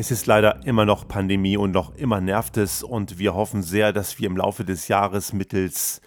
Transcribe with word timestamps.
Es 0.00 0.10
ist 0.10 0.24
leider 0.24 0.64
immer 0.64 0.86
noch 0.86 1.06
Pandemie 1.06 1.58
und 1.58 1.72
noch 1.72 1.94
immer 1.94 2.22
nervt 2.22 2.56
es 2.56 2.82
und 2.82 3.18
wir 3.18 3.34
hoffen 3.34 3.62
sehr, 3.62 3.92
dass 3.92 4.18
wir 4.18 4.28
im 4.28 4.36
Laufe 4.38 4.64
des 4.64 4.88
Jahres 4.88 5.34
mittels 5.34 6.00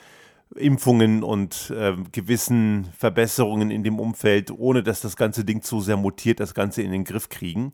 Impfungen 0.56 1.22
und 1.22 1.72
äh, 1.78 1.94
gewissen 2.12 2.88
Verbesserungen 2.98 3.70
in 3.70 3.84
dem 3.84 3.99
Umfeld, 3.99 4.49
ohne 4.49 4.81
dass 4.81 5.02
das 5.02 5.16
ganze 5.16 5.46
Ding 5.46 5.62
zu 5.62 5.79
sehr 5.79 5.96
mutiert, 5.96 6.40
das 6.40 6.56
Ganze 6.56 6.81
in 6.81 6.92
den 6.92 7.03
Griff 7.03 7.29
kriegen. 7.29 7.71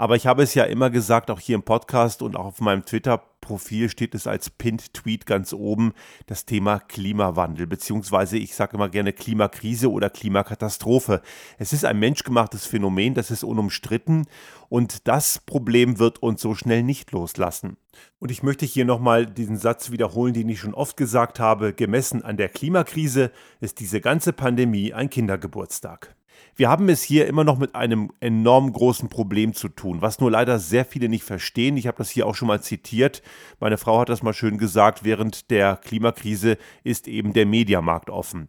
Aber 0.00 0.16
ich 0.16 0.26
habe 0.26 0.42
es 0.42 0.54
ja 0.54 0.64
immer 0.64 0.88
gesagt, 0.88 1.30
auch 1.30 1.40
hier 1.40 1.56
im 1.56 1.62
Podcast 1.62 2.22
und 2.22 2.34
auch 2.34 2.46
auf 2.46 2.60
meinem 2.62 2.86
Twitter-Profil 2.86 3.90
steht 3.90 4.14
es 4.14 4.26
als 4.26 4.48
Pinned-Tweet 4.48 5.26
ganz 5.26 5.52
oben, 5.52 5.92
das 6.24 6.46
Thema 6.46 6.78
Klimawandel, 6.78 7.66
beziehungsweise 7.66 8.38
ich 8.38 8.54
sage 8.54 8.78
immer 8.78 8.88
gerne 8.88 9.12
Klimakrise 9.12 9.90
oder 9.90 10.08
Klimakatastrophe. 10.08 11.20
Es 11.58 11.74
ist 11.74 11.84
ein 11.84 11.98
menschgemachtes 11.98 12.64
Phänomen, 12.64 13.12
das 13.12 13.30
ist 13.30 13.44
unumstritten 13.44 14.24
und 14.70 15.06
das 15.06 15.38
Problem 15.38 15.98
wird 15.98 16.22
uns 16.22 16.40
so 16.40 16.54
schnell 16.54 16.82
nicht 16.82 17.12
loslassen. 17.12 17.76
Und 18.20 18.30
ich 18.30 18.42
möchte 18.42 18.64
hier 18.64 18.86
nochmal 18.86 19.26
diesen 19.26 19.58
Satz 19.58 19.90
wiederholen, 19.90 20.32
den 20.32 20.48
ich 20.48 20.60
schon 20.60 20.72
oft 20.72 20.96
gesagt 20.96 21.38
habe, 21.38 21.74
gemessen 21.74 22.24
an 22.24 22.38
der 22.38 22.48
Klimakrise 22.48 23.32
ist 23.60 23.80
diese 23.80 24.00
ganze 24.00 24.32
Pandemie 24.32 24.94
ein 24.94 25.10
Kindergeburtstag. 25.10 26.16
Wir 26.56 26.68
haben 26.68 26.88
es 26.88 27.02
hier 27.02 27.26
immer 27.26 27.44
noch 27.44 27.58
mit 27.58 27.74
einem 27.74 28.10
enorm 28.20 28.72
großen 28.72 29.08
Problem 29.08 29.54
zu 29.54 29.68
tun, 29.68 30.02
was 30.02 30.20
nur 30.20 30.30
leider 30.30 30.58
sehr 30.58 30.84
viele 30.84 31.08
nicht 31.08 31.24
verstehen. 31.24 31.76
Ich 31.76 31.86
habe 31.86 31.98
das 31.98 32.10
hier 32.10 32.26
auch 32.26 32.34
schon 32.34 32.48
mal 32.48 32.60
zitiert. 32.60 33.22
Meine 33.60 33.78
Frau 33.78 34.00
hat 34.00 34.10
das 34.10 34.22
mal 34.22 34.34
schön 34.34 34.58
gesagt, 34.58 35.02
während 35.02 35.50
der 35.50 35.76
Klimakrise 35.76 36.58
ist 36.84 37.08
eben 37.08 37.32
der 37.32 37.46
Mediamarkt 37.46 38.10
offen. 38.10 38.48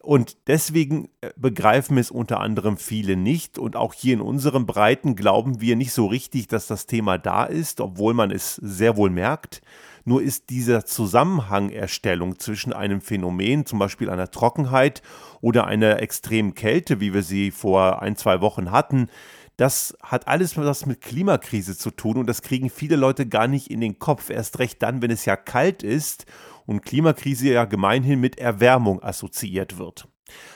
Und 0.00 0.36
deswegen 0.48 1.08
äh, 1.20 1.30
begreifen 1.36 1.96
es 1.96 2.10
unter 2.10 2.40
anderem 2.40 2.76
viele 2.76 3.16
nicht. 3.16 3.58
Und 3.58 3.76
auch 3.76 3.94
hier 3.94 4.14
in 4.14 4.20
unseren 4.20 4.66
Breiten 4.66 5.14
glauben 5.14 5.60
wir 5.60 5.76
nicht 5.76 5.92
so 5.92 6.06
richtig, 6.06 6.48
dass 6.48 6.66
das 6.66 6.86
Thema 6.86 7.18
da 7.18 7.44
ist, 7.44 7.80
obwohl 7.80 8.12
man 8.12 8.32
es 8.32 8.56
sehr 8.56 8.96
wohl 8.96 9.10
merkt. 9.10 9.62
Nur 10.04 10.22
ist 10.22 10.50
dieser 10.50 10.84
Zusammenhangerstellung 10.84 12.38
zwischen 12.38 12.72
einem 12.72 13.00
Phänomen, 13.00 13.66
zum 13.66 13.78
Beispiel 13.78 14.10
einer 14.10 14.30
Trockenheit 14.30 15.02
oder 15.40 15.66
einer 15.66 16.00
extremen 16.00 16.54
Kälte, 16.54 17.00
wie 17.00 17.14
wir 17.14 17.22
sie 17.22 17.50
vor 17.50 18.02
ein, 18.02 18.16
zwei 18.16 18.40
Wochen 18.40 18.70
hatten, 18.70 19.08
das 19.56 19.96
hat 20.02 20.28
alles 20.28 20.56
was 20.56 20.86
mit 20.86 21.00
Klimakrise 21.00 21.76
zu 21.76 21.90
tun 21.90 22.16
und 22.16 22.26
das 22.26 22.42
kriegen 22.42 22.70
viele 22.70 22.96
Leute 22.96 23.26
gar 23.26 23.46
nicht 23.46 23.70
in 23.70 23.80
den 23.80 23.98
Kopf. 23.98 24.30
Erst 24.30 24.58
recht 24.58 24.82
dann, 24.82 25.02
wenn 25.02 25.10
es 25.10 25.24
ja 25.24 25.36
kalt 25.36 25.82
ist 25.82 26.26
und 26.66 26.82
Klimakrise 26.82 27.52
ja 27.52 27.64
gemeinhin 27.64 28.20
mit 28.20 28.38
Erwärmung 28.38 29.02
assoziiert 29.02 29.78
wird. 29.78 30.08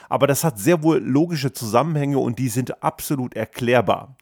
Aber 0.09 0.27
das 0.27 0.43
hat 0.43 0.59
sehr 0.59 0.83
wohl 0.83 0.99
logische 0.99 1.53
Zusammenhänge 1.53 2.19
und 2.19 2.39
die 2.39 2.49
sind 2.49 2.83
absolut 2.83 3.35
erklärbar. 3.35 4.15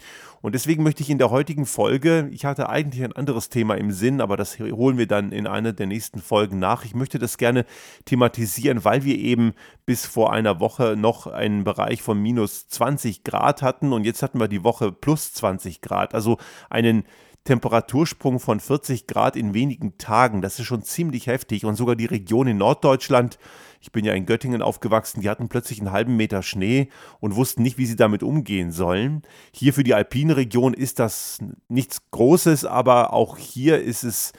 Und 0.45 0.53
deswegen 0.53 0.83
möchte 0.83 1.01
ich 1.01 1.09
in 1.09 1.17
der 1.17 1.31
heutigen 1.31 1.65
Folge, 1.65 2.29
ich 2.31 2.45
hatte 2.45 2.69
eigentlich 2.69 3.03
ein 3.03 3.13
anderes 3.13 3.49
Thema 3.49 3.75
im 3.77 3.91
Sinn, 3.91 4.21
aber 4.21 4.37
das 4.37 4.59
holen 4.59 4.95
wir 4.95 5.07
dann 5.07 5.31
in 5.31 5.47
einer 5.47 5.73
der 5.73 5.87
nächsten 5.87 6.21
Folgen 6.21 6.59
nach. 6.59 6.85
Ich 6.85 6.93
möchte 6.93 7.17
das 7.17 7.39
gerne 7.39 7.65
thematisieren, 8.05 8.85
weil 8.85 9.03
wir 9.03 9.17
eben 9.17 9.53
bis 9.87 10.05
vor 10.05 10.31
einer 10.31 10.59
Woche 10.59 10.95
noch 10.95 11.25
einen 11.25 11.63
Bereich 11.63 12.03
von 12.03 12.21
minus 12.21 12.67
20 12.67 13.23
Grad 13.23 13.63
hatten 13.63 13.91
und 13.91 14.03
jetzt 14.05 14.21
hatten 14.21 14.39
wir 14.39 14.47
die 14.47 14.63
Woche 14.63 14.91
plus 14.91 15.33
20 15.33 15.81
Grad. 15.81 16.13
Also 16.13 16.37
einen 16.69 17.05
Temperatursprung 17.45 18.39
von 18.39 18.59
40 18.59 19.07
Grad 19.07 19.35
in 19.35 19.53
wenigen 19.53 19.97
Tagen. 19.97 20.41
Das 20.41 20.59
ist 20.59 20.65
schon 20.65 20.83
ziemlich 20.83 21.27
heftig. 21.27 21.63
Und 21.63 21.75
sogar 21.75 21.95
die 21.95 22.05
Region 22.05 22.47
in 22.47 22.57
Norddeutschland, 22.57 23.37
ich 23.79 23.91
bin 23.91 24.03
ja 24.03 24.13
in 24.13 24.25
Göttingen 24.25 24.63
aufgewachsen, 24.63 25.21
die 25.21 25.29
hatten 25.29 25.47
plötzlich 25.47 25.79
einen 25.79 25.91
halben 25.91 26.17
Meter 26.17 26.41
Schnee 26.41 26.89
und 27.19 27.35
wussten 27.35 27.61
nicht, 27.61 27.77
wie 27.77 27.85
sie 27.85 27.95
damit 27.95 28.23
umgehen 28.23 28.71
sollen. 28.71 29.21
Hier 29.53 29.73
für 29.73 29.83
die 29.83 29.93
alpine 29.93 30.35
Region 30.35 30.73
ist 30.73 30.97
das 30.97 31.37
nichts 31.69 32.01
Großes, 32.09 32.65
aber 32.65 33.13
auch 33.13 33.37
hier 33.37 33.79
ist 33.79 34.03
es 34.03 34.33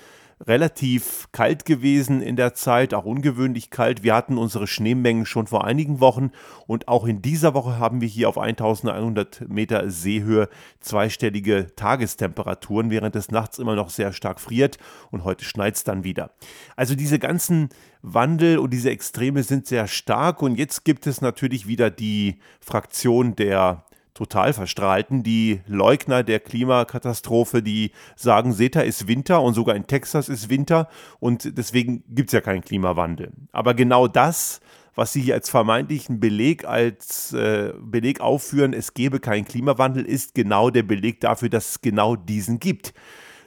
relativ 0.45 1.29
kalt 1.33 1.65
gewesen 1.65 2.21
in 2.21 2.37
der 2.37 2.53
Zeit, 2.53 2.93
auch 2.93 3.05
ungewöhnlich 3.05 3.71
kalt. 3.71 4.03
Wir 4.03 4.15
hatten 4.15 4.37
unsere 4.37 4.67
Schneemengen 4.67 5.25
schon 5.25 5.47
vor 5.47 5.65
einigen 5.65 6.01
Wochen 6.01 6.31
und 6.67 6.89
auch 6.89 7.07
in 7.07 7.23
dieser 7.23 7.55
Woche 7.55 7.79
haben 7.79 8.03
wir 8.03 8.09
hier 8.09 8.29
auf 8.29 8.37
1100 8.37 9.49
Meter 9.49 9.91
Seehöhe 9.91 10.49
zweistellige 10.81 11.75
Tagestemperaturen, 11.75 12.91
während 12.91 13.17
es 13.17 13.31
nachts 13.31 13.59
immer 13.59 13.77
noch 13.77 13.89
sehr 13.89 14.13
stark 14.13 14.41
friert 14.41 14.77
und 15.11 15.25
heute 15.25 15.45
schneit 15.45 15.77
es 15.77 15.85
dann 15.85 16.05
wieder. 16.05 16.33
Also 16.77 16.95
diese 16.95 17.19
ganzen 17.19 17.71
Wandel 18.03 18.59
und 18.59 18.73
diese 18.73 18.91
Extreme 18.91 19.43
sind 19.43 19.67
sehr 19.67 19.87
stark 19.87 20.43
und 20.43 20.57
jetzt 20.57 20.85
gibt 20.85 21.07
es 21.07 21.23
natürlich 21.23 21.67
wieder 21.67 21.91
die 21.91 22.41
Fraktion 22.61 23.37
der 23.37 23.85
total 24.16 24.53
verstrahlten, 24.53 25.22
die 25.22 25.60
Leugner 25.66 26.22
der 26.22 26.41
Klimakatastrophe, 26.41 27.62
die 27.62 27.93
sagen, 28.16 28.53
Seta 28.53 28.81
ist 28.81 29.06
Winter 29.06 29.43
und 29.43 29.54
sogar 29.54 29.77
in 29.77 29.87
Texas 29.87 30.28
ist 30.28 30.49
Winter 30.49 30.88
und 31.21 31.56
deswegen 31.59 32.03
gibt 32.09 32.31
es 32.31 32.32
ja 32.32 32.41
keinen 32.41 32.62
Klimawandel. 32.62 33.32
Aber 33.53 33.75
genau 33.75 34.09
das, 34.09 34.60
was 34.94 35.12
sie 35.12 35.21
hier 35.21 35.34
als 35.34 35.50
vermeintlichen 35.50 36.19
Beleg, 36.19 36.65
als 36.65 37.34
äh, 37.34 37.75
Beleg 37.78 38.21
aufführen, 38.21 38.72
es 38.72 38.94
gebe 38.94 39.21
keinen 39.21 39.44
Klimawandel, 39.44 40.06
ist 40.06 40.34
genau 40.34 40.71
der 40.71 40.82
Beleg 40.82 41.21
dafür, 41.21 41.50
dass 41.50 41.71
es 41.71 41.81
genau 41.82 42.16
diesen 42.16 42.59
gibt. 42.59 42.94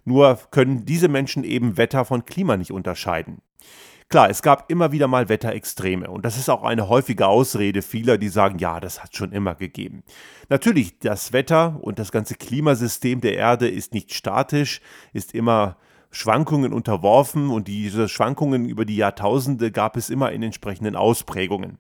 Nur 0.06 0.40
können 0.52 0.86
diese 0.86 1.08
Menschen 1.08 1.44
eben 1.44 1.78
Wetter 1.78 2.06
von 2.06 2.26
Klima 2.26 2.56
nicht 2.58 2.72
unterscheiden. 2.72 3.42
Klar, 4.10 4.32
es 4.32 4.42
gab 4.42 4.72
immer 4.72 4.92
wieder 4.92 5.08
mal 5.08 5.30
Wetterextreme 5.30 6.10
und 6.10 6.26
das 6.26 6.36
ist 6.36 6.50
auch 6.50 6.64
eine 6.64 6.90
häufige 6.90 7.28
Ausrede 7.28 7.84
vieler, 7.84 8.18
die 8.18 8.30
sagen, 8.30 8.58
ja, 8.58 8.80
das 8.80 9.04
hat 9.04 9.16
schon 9.16 9.32
immer 9.32 9.54
gegeben. 9.54 10.02
Natürlich, 10.50 10.98
das 10.98 11.32
Wetter 11.32 11.78
und 11.82 12.00
das 12.00 12.12
ganze 12.12 12.34
Klimasystem 12.34 13.22
der 13.22 13.36
Erde 13.36 13.70
ist 13.70 13.94
nicht 13.94 14.12
statisch, 14.12 14.82
ist 15.14 15.36
immer 15.36 15.78
Schwankungen 16.12 16.74
unterworfen 16.74 17.50
und 17.50 17.68
diese 17.68 18.10
Schwankungen 18.10 18.68
über 18.68 18.84
die 18.84 18.96
Jahrtausende 18.96 19.72
gab 19.72 19.96
es 19.96 20.10
immer 20.10 20.32
in 20.32 20.42
entsprechenden 20.42 20.96
Ausprägungen. 20.96 21.78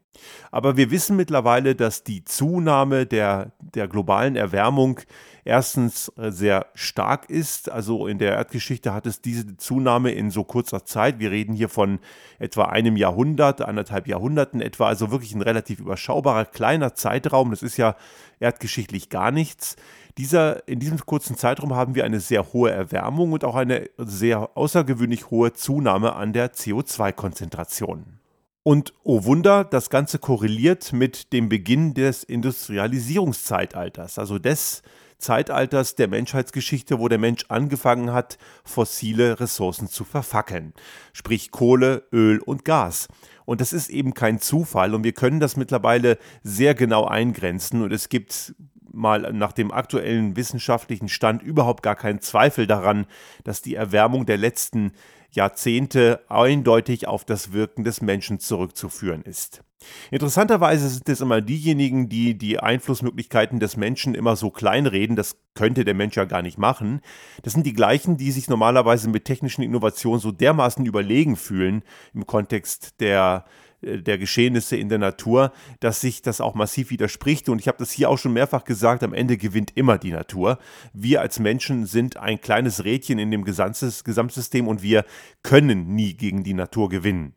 Aber 0.52 0.78
wir 0.78 0.92
wissen 0.92 1.16
mittlerweile, 1.16 1.76
dass 1.76 2.04
die 2.04 2.24
Zunahme 2.24 3.06
der, 3.06 3.54
der 3.60 3.88
globalen 3.88 4.36
Erwärmung 4.36 5.00
erstens 5.46 6.12
äh, 6.18 6.32
sehr 6.32 6.68
stark 6.76 7.30
ist. 7.30 7.72
Also 7.72 8.06
in 8.06 8.20
der 8.20 8.34
Erdgeschichte 8.34 8.94
hat 8.94 9.08
es 9.08 9.22
diese 9.22 9.58
Zunahme 9.58 10.12
in 10.12 10.30
so 10.30 10.44
kurzer 10.44 10.86
Zeit. 10.86 11.20
Wir 11.20 11.32
reden 11.32 11.54
hier 11.54 11.70
von 11.70 12.00
etwa 12.38 12.66
einem 12.66 12.98
Jahrhundert, 12.98 13.62
anderthalb 13.62 14.08
Jahrhunderten 14.08 14.62
etwa, 14.62 14.88
also 14.88 15.10
wirklich 15.10 15.34
ein 15.34 15.42
relativ 15.42 15.80
überschaubarer 15.80 16.46
kleiner 16.46 16.94
Zeitraum. 16.94 17.50
Das 17.50 17.64
ist 17.64 17.78
ja 17.78 17.96
erdgeschichtlich 18.40 19.10
gar 19.10 19.32
nichts. 19.32 19.76
Dieser, 20.20 20.68
in 20.68 20.80
diesem 20.80 20.98
kurzen 21.06 21.38
Zeitraum 21.38 21.74
haben 21.74 21.96
wir 21.96 22.04
eine 22.04 22.20
sehr 22.20 22.52
hohe 22.52 22.72
Erwärmung 22.72 23.32
und 23.32 23.46
auch 23.46 23.56
eine 23.56 23.90
sehr 23.98 24.50
außergewöhnlich 24.58 25.30
hohe 25.30 25.54
Zunahme 25.54 26.14
an 26.14 26.34
der 26.34 26.52
CO2-Konzentration. 26.52 28.20
Und 28.64 28.94
oh 29.06 29.24
Wunder, 29.24 29.64
das 29.64 29.90
Ganze 29.90 30.20
korreliert 30.20 30.92
mit 30.92 31.32
dem 31.32 31.48
Beginn 31.48 31.94
des 31.94 32.26
Industrialisierungszeitalters, 32.26 34.20
also 34.20 34.40
des 34.40 34.82
Zeitalters 35.20 35.96
der 35.96 36.10
Menschheitsgeschichte, 36.10 37.00
wo 37.00 37.08
der 37.08 37.18
Mensch 37.18 37.46
angefangen 37.48 38.12
hat, 38.12 38.38
fossile 38.66 39.40
Ressourcen 39.40 39.88
zu 39.88 40.04
verfackeln, 40.04 40.74
sprich 41.14 41.50
Kohle, 41.52 42.04
Öl 42.12 42.40
und 42.40 42.66
Gas. 42.66 43.08
Und 43.46 43.62
das 43.62 43.72
ist 43.72 43.90
eben 43.90 44.14
kein 44.14 44.42
Zufall 44.42 44.94
und 44.94 45.06
wir 45.06 45.14
können 45.14 45.40
das 45.40 45.56
mittlerweile 45.56 46.18
sehr 46.44 46.76
genau 46.76 47.06
eingrenzen 47.06 47.82
und 47.84 47.94
es 47.94 48.10
gibt 48.10 48.54
mal 48.94 49.34
nach 49.34 49.52
dem 49.52 49.72
aktuellen 49.72 50.36
wissenschaftlichen 50.36 51.10
Stand 51.10 51.42
überhaupt 51.42 51.84
gar 51.84 51.96
keinen 51.96 52.22
Zweifel 52.22 52.68
daran, 52.68 53.06
dass 53.44 53.62
die 53.62 53.76
Erwärmung 53.76 54.26
der 54.26 54.38
letzten 54.38 54.92
Jahrzehnte 55.32 56.24
eindeutig 56.28 57.08
auf 57.08 57.24
das 57.24 57.54
Wirken 57.54 57.84
des 57.84 58.02
Menschen 58.02 58.40
zurückzuführen 58.40 59.22
ist. 59.22 59.64
Interessanterweise 60.12 60.90
sind 60.90 61.08
es 61.08 61.22
immer 61.22 61.40
diejenigen, 61.40 62.10
die 62.10 62.38
die 62.38 62.60
Einflussmöglichkeiten 62.60 63.60
des 63.60 63.78
Menschen 63.78 64.14
immer 64.14 64.36
so 64.36 64.50
kleinreden, 64.50 65.16
das 65.16 65.38
könnte 65.54 65.86
der 65.86 65.94
Mensch 65.94 66.18
ja 66.18 66.26
gar 66.26 66.42
nicht 66.42 66.58
machen. 66.58 67.02
Das 67.44 67.54
sind 67.54 67.66
die 67.66 67.74
gleichen, 67.74 68.18
die 68.18 68.32
sich 68.32 68.50
normalerweise 68.50 69.10
mit 69.10 69.26
technischen 69.26 69.62
Innovationen 69.62 70.20
so 70.20 70.32
dermaßen 70.32 70.86
überlegen 70.86 71.38
fühlen 71.38 71.84
im 72.14 72.26
Kontext 72.26 73.00
der 73.00 73.46
der 73.82 74.18
Geschehnisse 74.18 74.76
in 74.76 74.90
der 74.90 74.98
Natur, 74.98 75.52
dass 75.80 76.02
sich 76.02 76.22
das 76.22 76.42
auch 76.42 76.56
massiv 76.56 76.90
widerspricht. 76.90 77.50
Und 77.50 77.60
ich 77.60 77.68
habe 77.68 77.78
das 77.78 77.92
hier 77.92 78.10
auch 78.10 78.18
schon 78.18 78.34
mehrfach 78.34 78.64
gesagt, 78.64 79.04
am 79.04 79.14
Ende 79.14 79.38
gewinnt 79.38 79.72
immer 79.76 79.98
die 79.98 80.12
Natur. 80.12 80.60
Wir 80.94 81.22
als 81.22 81.40
Menschen 81.40 81.86
sind 81.86 82.18
ein 82.18 82.42
kleines 82.42 82.84
Rädchen 82.84 83.20
in 83.20 83.32
dem 83.32 83.44
Gesamtsystem 83.44 84.68
und 84.68 84.82
wir 84.82 85.06
können 85.44 85.96
nie 85.96 86.14
gegen 86.14 86.44
die 86.44 86.54
Natur 86.54 86.90
gewinnen. 86.90 87.36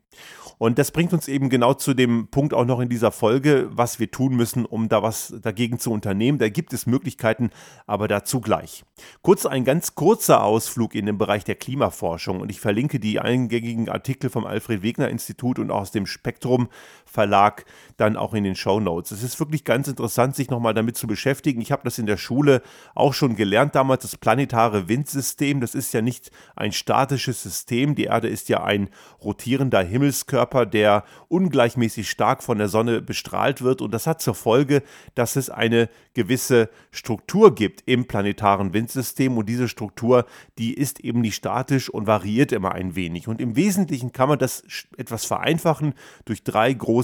Und 0.57 0.79
das 0.79 0.91
bringt 0.91 1.13
uns 1.13 1.27
eben 1.27 1.49
genau 1.49 1.73
zu 1.73 1.93
dem 1.93 2.27
Punkt 2.27 2.53
auch 2.53 2.65
noch 2.65 2.79
in 2.79 2.89
dieser 2.89 3.11
Folge, 3.11 3.69
was 3.71 3.99
wir 3.99 4.11
tun 4.11 4.35
müssen, 4.35 4.65
um 4.65 4.89
da 4.89 5.03
was 5.03 5.33
dagegen 5.41 5.79
zu 5.79 5.91
unternehmen. 5.91 6.37
Da 6.37 6.49
gibt 6.49 6.73
es 6.73 6.85
Möglichkeiten, 6.85 7.49
aber 7.85 8.07
dazu 8.07 8.41
gleich. 8.41 8.83
Kurz 9.21 9.45
ein 9.45 9.65
ganz 9.65 9.95
kurzer 9.95 10.43
Ausflug 10.43 10.95
in 10.95 11.05
den 11.05 11.17
Bereich 11.17 11.43
der 11.43 11.55
Klimaforschung 11.55 12.39
und 12.39 12.49
ich 12.49 12.59
verlinke 12.59 12.99
die 12.99 13.19
eingängigen 13.19 13.89
Artikel 13.89 14.29
vom 14.29 14.45
Alfred 14.45 14.81
Wegener 14.83 15.09
Institut 15.09 15.59
und 15.59 15.71
aus 15.71 15.91
dem 15.91 16.05
Spektrum 16.05 16.69
Verlag 17.13 17.65
dann 17.97 18.17
auch 18.17 18.33
in 18.33 18.43
den 18.43 18.55
Show 18.55 18.79
Notes. 18.79 19.11
Es 19.11 19.21
ist 19.21 19.39
wirklich 19.39 19.63
ganz 19.63 19.87
interessant, 19.87 20.35
sich 20.35 20.49
nochmal 20.49 20.73
damit 20.73 20.97
zu 20.97 21.05
beschäftigen. 21.05 21.61
Ich 21.61 21.71
habe 21.71 21.83
das 21.83 21.99
in 21.99 22.07
der 22.07 22.17
Schule 22.17 22.63
auch 22.95 23.13
schon 23.13 23.35
gelernt 23.35 23.75
damals, 23.75 24.01
das 24.01 24.17
planetare 24.17 24.89
Windsystem. 24.89 25.61
Das 25.61 25.75
ist 25.75 25.93
ja 25.93 26.01
nicht 26.01 26.31
ein 26.55 26.71
statisches 26.71 27.43
System. 27.43 27.93
Die 27.93 28.05
Erde 28.05 28.27
ist 28.27 28.49
ja 28.49 28.63
ein 28.63 28.89
rotierender 29.23 29.83
Himmelskörper, 29.83 30.65
der 30.65 31.03
ungleichmäßig 31.27 32.09
stark 32.09 32.41
von 32.41 32.57
der 32.57 32.67
Sonne 32.67 33.01
bestrahlt 33.01 33.61
wird. 33.61 33.81
Und 33.81 33.93
das 33.93 34.07
hat 34.07 34.19
zur 34.19 34.33
Folge, 34.33 34.81
dass 35.13 35.35
es 35.35 35.51
eine 35.51 35.89
gewisse 36.15 36.69
Struktur 36.91 37.53
gibt 37.53 37.83
im 37.85 38.05
planetaren 38.05 38.73
Windsystem. 38.73 39.37
Und 39.37 39.47
diese 39.47 39.67
Struktur, 39.67 40.25
die 40.57 40.73
ist 40.73 40.99
eben 40.99 41.21
nicht 41.21 41.35
statisch 41.35 41.89
und 41.89 42.07
variiert 42.07 42.51
immer 42.51 42.71
ein 42.71 42.95
wenig. 42.95 43.27
Und 43.27 43.39
im 43.39 43.55
Wesentlichen 43.55 44.11
kann 44.13 44.29
man 44.29 44.39
das 44.39 44.63
etwas 44.97 45.25
vereinfachen 45.25 45.93
durch 46.25 46.43
drei 46.43 46.73
große 46.73 47.02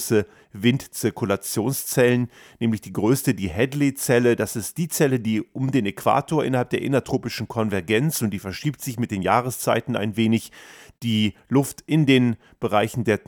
Windzirkulationszellen, 0.53 2.29
nämlich 2.59 2.81
die 2.81 2.93
größte, 2.93 3.33
die 3.33 3.51
Hadley-Zelle. 3.51 4.35
Das 4.35 4.55
ist 4.55 4.77
die 4.77 4.87
Zelle, 4.87 5.19
die 5.19 5.41
um 5.41 5.71
den 5.71 5.85
Äquator 5.85 6.43
innerhalb 6.43 6.69
der 6.71 6.81
innertropischen 6.81 7.47
Konvergenz 7.47 8.21
und 8.21 8.31
die 8.31 8.39
verschiebt 8.39 8.81
sich 8.81 8.99
mit 8.99 9.11
den 9.11 9.21
Jahreszeiten 9.21 9.95
ein 9.95 10.17
wenig 10.17 10.51
die 11.03 11.33
Luft 11.47 11.83
in 11.85 12.05
den 12.05 12.35
Bereichen 12.59 13.03
der 13.03 13.19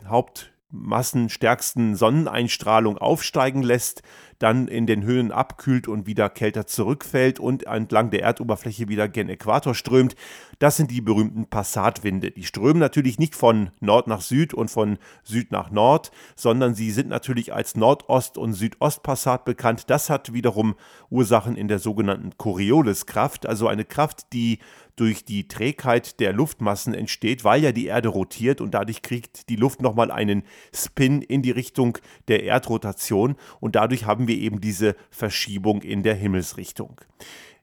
Hauptmassenstärksten 0.71 1.95
Sonneneinstrahlung 1.95 2.97
aufsteigen 2.97 3.61
lässt 3.61 4.03
dann 4.39 4.67
in 4.67 4.87
den 4.87 5.03
Höhen 5.03 5.31
abkühlt 5.31 5.87
und 5.87 6.07
wieder 6.07 6.29
kälter 6.29 6.65
zurückfällt 6.65 7.39
und 7.39 7.67
entlang 7.67 8.09
der 8.09 8.23
Erdoberfläche 8.23 8.87
wieder 8.87 9.07
gen 9.07 9.29
Äquator 9.29 9.75
strömt. 9.75 10.15
Das 10.57 10.77
sind 10.77 10.89
die 10.89 11.01
berühmten 11.01 11.45
Passatwinde. 11.45 12.31
Die 12.31 12.43
strömen 12.43 12.79
natürlich 12.79 13.19
nicht 13.19 13.35
von 13.35 13.69
Nord 13.81 14.07
nach 14.07 14.21
Süd 14.21 14.53
und 14.53 14.71
von 14.71 14.97
Süd 15.23 15.51
nach 15.51 15.69
Nord, 15.69 16.11
sondern 16.35 16.73
sie 16.73 16.91
sind 16.91 17.09
natürlich 17.09 17.53
als 17.53 17.75
Nordost- 17.75 18.37
und 18.37 18.53
Südostpassat 18.53 19.45
bekannt. 19.45 19.89
Das 19.89 20.09
hat 20.09 20.33
wiederum 20.33 20.75
Ursachen 21.09 21.55
in 21.55 21.67
der 21.67 21.79
sogenannten 21.79 22.31
Corioliskraft, 22.37 23.45
also 23.45 23.67
eine 23.67 23.85
Kraft, 23.85 24.33
die 24.33 24.59
durch 25.01 25.25
die 25.25 25.47
Trägheit 25.47 26.19
der 26.19 26.31
Luftmassen 26.31 26.93
entsteht, 26.93 27.43
weil 27.43 27.63
ja 27.63 27.71
die 27.71 27.87
Erde 27.87 28.09
rotiert 28.09 28.61
und 28.61 28.75
dadurch 28.75 29.01
kriegt 29.01 29.49
die 29.49 29.55
Luft 29.55 29.81
nochmal 29.81 30.11
einen 30.11 30.43
Spin 30.75 31.23
in 31.23 31.41
die 31.41 31.49
Richtung 31.49 31.97
der 32.27 32.43
Erdrotation 32.43 33.35
und 33.59 33.75
dadurch 33.75 34.05
haben 34.05 34.27
wir 34.27 34.37
eben 34.37 34.61
diese 34.61 34.95
Verschiebung 35.09 35.81
in 35.81 36.03
der 36.03 36.13
Himmelsrichtung. 36.13 37.01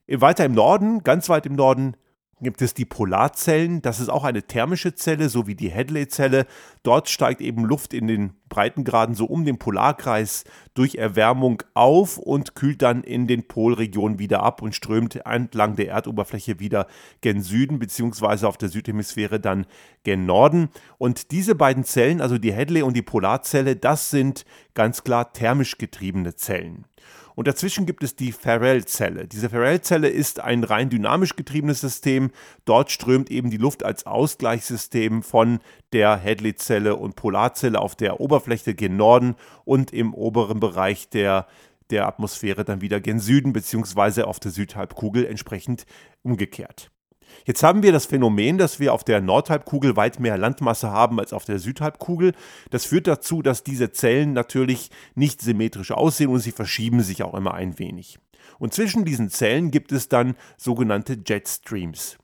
Weiter 0.09 0.47
im 0.47 0.53
Norden, 0.53 1.05
ganz 1.05 1.29
weit 1.29 1.47
im 1.47 1.55
Norden, 1.55 1.95
gibt 2.41 2.63
es 2.63 2.75
die 2.75 2.85
Polarzellen. 2.85 3.83
Das 3.83 4.01
ist 4.01 4.09
auch 4.09 4.25
eine 4.25 4.43
thermische 4.43 4.95
Zelle, 4.95 5.29
so 5.29 5.47
wie 5.47 5.55
die 5.55 5.73
Hadley-Zelle. 5.73 6.47
Dort 6.83 7.09
steigt 7.09 7.41
eben 7.41 7.65
Luft 7.65 7.95
in 7.95 8.07
den 8.07 8.33
Breitengraden 8.49 9.15
so 9.15 9.27
um 9.27 9.45
den 9.45 9.59
Polarkreis 9.59 10.45
durch 10.75 10.95
Erwärmung 10.95 11.63
auf 11.75 12.19
und 12.19 12.55
kühlt 12.55 12.83
dann 12.83 13.03
in 13.03 13.27
den 13.27 13.47
Polregionen 13.47 14.19
wieder 14.19 14.43
ab 14.43 14.63
und 14.63 14.75
strömt 14.75 15.17
entlang 15.27 15.77
der 15.77 15.89
Erdoberfläche 15.89 16.61
wieder 16.61 16.87
gen 17.21 17.43
Süden, 17.43 17.79
beziehungsweise 17.79 18.49
auf 18.49 18.57
der 18.57 18.69
Südhemisphäre 18.69 19.41
dann 19.41 19.67
gen 20.05 20.27
Norden. 20.27 20.71
Und 20.99 21.31
diese 21.31 21.55
beiden 21.55 21.85
Zellen, 21.85 22.21
also 22.21 22.39
die 22.39 22.55
Hadley 22.55 22.83
und 22.83 22.97
die 22.97 23.03
Polarzelle, 23.03 23.77
das 23.77 24.11
sind 24.11 24.45
ganz 24.75 25.05
klar 25.05 25.33
thermisch 25.33 25.79
getriebene 25.79 26.35
Zellen. 26.35 26.85
Und 27.39 27.47
dazwischen 27.47 27.87
gibt 27.87 28.03
es 28.03 28.17
die 28.17 28.33
Farrell-Zelle. 28.33 29.29
Diese 29.29 29.49
Farrell-Zelle 29.49 30.09
ist 30.09 30.41
ein 30.41 30.65
rein 30.65 30.91
dynamisch 30.91 31.37
getriebenes 31.37 31.81
System. 31.81 32.33
Dort 32.65 32.91
strömt 32.91 33.31
eben 33.31 33.49
die 33.49 33.59
Luft 33.59 33.85
als 33.85 34.07
Ausgleichssystem 34.07 35.23
von 35.23 35.61
der 35.93 36.21
Hadley-Zelle 36.21 36.97
und 36.97 37.15
Polarzelle 37.15 37.79
auf 37.79 37.95
der 37.95 38.19
Oberfläche 38.19 38.75
gen 38.75 38.97
Norden 38.97 39.37
und 39.65 39.93
im 39.93 40.15
oberen 40.15 40.59
Bereich 40.59 41.11
der 41.11 41.47
der 41.91 42.09
Atmosphäre 42.09 42.65
dann 42.65 42.81
wieder 42.81 43.01
gen 43.01 43.21
Süden 43.21 43.53
beziehungsweise 43.53 44.27
auf 44.27 44.41
der 44.41 44.51
Südhalbkugel 44.51 45.25
entsprechend 45.25 45.87
umgekehrt. 46.23 46.91
Jetzt 47.45 47.63
haben 47.63 47.83
wir 47.83 47.93
das 47.93 48.07
Phänomen, 48.07 48.59
dass 48.59 48.81
wir 48.81 48.93
auf 48.93 49.05
der 49.05 49.21
Nordhalbkugel 49.21 49.97
weit 49.97 50.21
mehr 50.21 50.39
Landmasse 50.39 50.91
haben 50.91 51.19
als 51.19 51.33
auf 51.33 51.45
der 51.45 51.59
Südhalbkugel. 51.59 52.33
Das 52.71 52.85
führt 52.85 53.07
dazu, 53.07 53.43
dass 53.43 53.63
diese 53.63 53.93
Zellen 53.93 54.33
natürlich 54.33 54.91
nicht 55.15 55.41
symmetrisch 55.41 55.93
aussehen 55.93 56.31
und 56.31 56.41
sie 56.41 56.53
verschieben 56.53 57.03
sich 57.03 57.23
auch 57.23 57.35
immer 57.35 57.55
ein 57.55 57.79
wenig. 57.79 58.19
Und 58.59 58.75
zwischen 58.75 59.05
diesen 59.05 59.31
Zellen 59.31 59.71
gibt 59.71 59.93
es 59.93 60.09
dann 60.09 60.35
sogenannte 60.57 61.19
Jetstreams. 61.27 62.19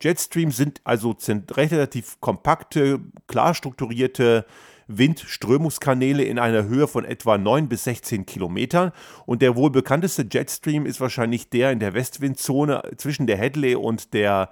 Jetstreams 0.00 0.56
sind 0.56 0.80
also 0.84 1.16
relativ 1.50 2.20
kompakte, 2.20 3.00
klar 3.26 3.54
strukturierte 3.54 4.46
Windströmungskanäle 4.88 6.24
in 6.24 6.38
einer 6.38 6.64
Höhe 6.64 6.88
von 6.88 7.04
etwa 7.04 7.38
9 7.38 7.68
bis 7.68 7.84
16 7.84 8.26
Kilometern. 8.26 8.92
Und 9.26 9.42
der 9.42 9.54
wohl 9.54 9.70
bekannteste 9.70 10.26
Jetstream 10.30 10.86
ist 10.86 11.00
wahrscheinlich 11.00 11.50
der 11.50 11.70
in 11.70 11.78
der 11.78 11.94
Westwindzone 11.94 12.82
zwischen 12.96 13.26
der 13.26 13.38
Hadley 13.38 13.76
und 13.76 14.12
der, 14.14 14.50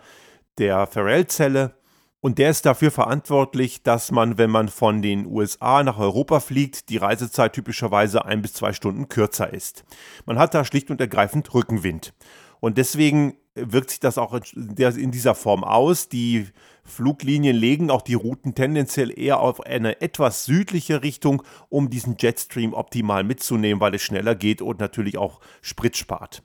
der 0.59 0.87
Farrell-Zelle. 0.87 1.75
Und 2.21 2.39
der 2.39 2.51
ist 2.51 2.67
dafür 2.67 2.91
verantwortlich, 2.91 3.83
dass 3.83 4.11
man, 4.11 4.37
wenn 4.37 4.51
man 4.51 4.69
von 4.69 5.01
den 5.01 5.27
USA 5.27 5.83
nach 5.83 5.99
Europa 5.99 6.41
fliegt, 6.41 6.89
die 6.89 6.97
Reisezeit 6.97 7.53
typischerweise 7.53 8.25
ein 8.25 8.43
bis 8.43 8.55
zwei 8.55 8.73
Stunden 8.73 9.09
kürzer 9.09 9.53
ist. 9.53 9.85
Man 10.25 10.39
hat 10.39 10.55
da 10.55 10.65
schlicht 10.65 10.91
und 10.91 11.01
ergreifend 11.01 11.53
Rückenwind. 11.55 12.15
Und 12.61 12.79
deswegen 12.79 13.35
wirkt 13.55 13.91
sich 13.91 14.01
das 14.01 14.19
auch 14.19 14.39
in 14.55 15.11
dieser 15.11 15.35
Form 15.35 15.65
aus. 15.65 16.09
Die 16.09 16.47
Fluglinien 16.85 17.57
legen 17.57 17.91
auch 17.91 18.03
die 18.03 18.15
Routen 18.15 18.55
tendenziell 18.55 19.17
eher 19.19 19.41
auf 19.41 19.61
eine 19.61 20.01
etwas 20.01 20.45
südliche 20.45 21.03
Richtung, 21.03 21.43
um 21.69 21.91
diesen 21.91 22.17
Jetstream 22.19 22.75
optimal 22.75 23.25
mitzunehmen, 23.25 23.81
weil 23.81 23.95
es 23.95 24.03
schneller 24.03 24.35
geht 24.35 24.63
und 24.63 24.81
natürlich 24.81 25.19
auch 25.19 25.41
Sprit 25.63 25.97
spart. 25.97 26.43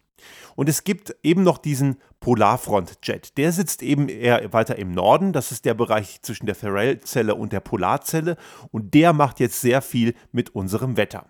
Und 0.56 0.70
es 0.70 0.84
gibt 0.84 1.16
eben 1.24 1.44
noch 1.44 1.58
diesen 1.58 1.98
Polarfront-Jet. 2.20 3.38
Der 3.38 3.52
sitzt 3.52 3.82
eben 3.82 4.10
eher 4.10 4.54
weiter 4.54 4.78
im 4.78 4.92
Norden. 4.92 5.34
Das 5.34 5.52
ist 5.52 5.66
der 5.66 5.74
Bereich 5.74 6.22
zwischen 6.22 6.46
der 6.46 6.56
Farrell-Zelle 6.56 7.36
und 7.36 7.54
der 7.54 7.62
Polarzelle. 7.62 8.38
Und 8.72 8.94
der 8.94 9.14
macht 9.14 9.40
jetzt 9.40 9.62
sehr 9.62 9.82
viel 9.82 10.14
mit 10.32 10.54
unserem 10.54 10.98
Wetter. 10.98 11.26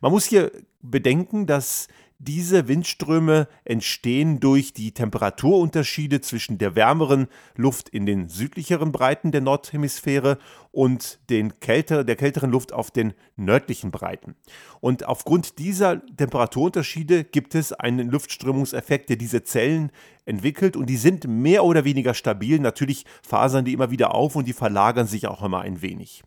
Man 0.00 0.12
muss 0.12 0.24
hier 0.24 0.52
bedenken, 0.80 1.46
dass 1.46 1.88
diese 2.20 2.66
Windströme 2.66 3.46
entstehen 3.64 4.40
durch 4.40 4.72
die 4.72 4.92
Temperaturunterschiede 4.92 6.20
zwischen 6.20 6.58
der 6.58 6.74
wärmeren 6.74 7.28
Luft 7.54 7.88
in 7.88 8.06
den 8.06 8.28
südlicheren 8.28 8.90
Breiten 8.90 9.30
der 9.30 9.40
Nordhemisphäre 9.40 10.38
und 10.72 11.20
den 11.30 11.60
kälter, 11.60 12.02
der 12.02 12.16
kälteren 12.16 12.50
Luft 12.50 12.72
auf 12.72 12.90
den 12.90 13.14
nördlichen 13.36 13.92
Breiten. 13.92 14.34
Und 14.80 15.06
aufgrund 15.06 15.58
dieser 15.60 16.04
Temperaturunterschiede 16.16 17.22
gibt 17.22 17.54
es 17.54 17.72
einen 17.72 18.10
Luftströmungseffekt, 18.10 19.10
der 19.10 19.16
diese 19.16 19.44
Zellen 19.44 19.92
entwickelt 20.24 20.76
und 20.76 20.86
die 20.86 20.96
sind 20.96 21.28
mehr 21.28 21.64
oder 21.64 21.84
weniger 21.84 22.14
stabil. 22.14 22.58
Natürlich 22.58 23.06
fasern 23.22 23.64
die 23.64 23.72
immer 23.72 23.92
wieder 23.92 24.12
auf 24.12 24.34
und 24.34 24.48
die 24.48 24.52
verlagern 24.52 25.06
sich 25.06 25.28
auch 25.28 25.42
immer 25.44 25.60
ein 25.60 25.82
wenig. 25.82 26.24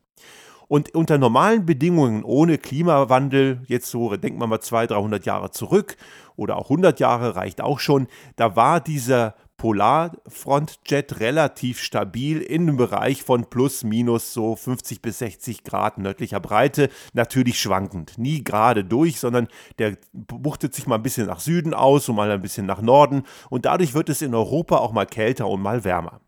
Und 0.72 0.96
unter 0.96 1.18
normalen 1.18 1.66
Bedingungen, 1.66 2.24
ohne 2.24 2.58
Klimawandel, 2.58 3.62
jetzt 3.68 3.92
so, 3.92 4.16
denkt 4.16 4.40
man 4.40 4.48
mal 4.48 4.62
200, 4.62 4.92
300 4.92 5.26
Jahre 5.26 5.52
zurück 5.52 5.98
oder 6.38 6.56
auch 6.56 6.70
100 6.70 6.98
Jahre 7.02 7.36
reicht 7.36 7.60
auch 7.60 7.80
schon, 7.80 8.08
da 8.38 8.56
war 8.56 8.80
dieser 8.80 9.36
Polarfrontjet 9.58 11.20
relativ 11.20 11.82
stabil 11.82 12.42
in 12.42 12.62
einem 12.62 12.78
Bereich 12.78 13.22
von 13.22 13.50
plus 13.50 13.84
minus 13.84 14.32
so 14.32 14.56
50 14.56 15.02
bis 15.02 15.20
60 15.20 15.66
Grad 15.66 15.98
nördlicher 15.98 16.40
Breite, 16.40 16.88
natürlich 17.12 17.60
schwankend, 17.60 18.18
nie 18.18 18.42
gerade 18.42 18.86
durch, 18.86 19.20
sondern 19.20 19.50
der 19.78 19.98
buchtet 20.14 20.74
sich 20.74 20.88
mal 20.88 20.96
ein 20.96 21.04
bisschen 21.04 21.28
nach 21.28 21.42
Süden 21.42 21.74
aus 21.74 22.08
und 22.08 22.16
mal 22.16 22.32
ein 22.32 22.42
bisschen 22.42 22.66
nach 22.66 22.82
Norden. 22.82 23.24
Und 23.50 23.66
dadurch 23.66 23.94
wird 23.94 24.08
es 24.08 24.22
in 24.22 24.34
Europa 24.34 24.78
auch 24.78 24.94
mal 24.94 25.06
kälter 25.06 25.50
und 25.50 25.62
mal 25.62 25.84
wärmer. 25.84 26.22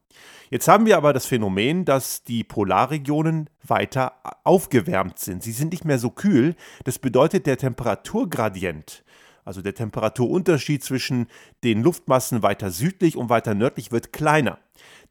Jetzt 0.53 0.67
haben 0.67 0.85
wir 0.85 0.97
aber 0.97 1.13
das 1.13 1.25
Phänomen, 1.25 1.83
dass 1.83 2.23
die 2.25 2.43
Polarregionen 2.43 3.49
weiter 3.63 4.13
aufgewärmt 4.43 5.17
sind. 5.17 5.41
Sie 5.41 5.51
sind 5.51 5.71
nicht 5.71 5.83
mehr 5.83 5.97
so 5.97 6.11
kühl. 6.11 6.53
Das 6.83 6.99
bedeutet, 6.99 7.47
der 7.47 7.57
Temperaturgradient, 7.57 9.03
also 9.45 9.63
der 9.63 9.73
Temperaturunterschied 9.73 10.83
zwischen 10.83 11.25
den 11.63 11.81
Luftmassen 11.81 12.43
weiter 12.43 12.69
südlich 12.69 13.17
und 13.17 13.29
weiter 13.29 13.55
nördlich 13.55 13.91
wird 13.91 14.13
kleiner. 14.13 14.59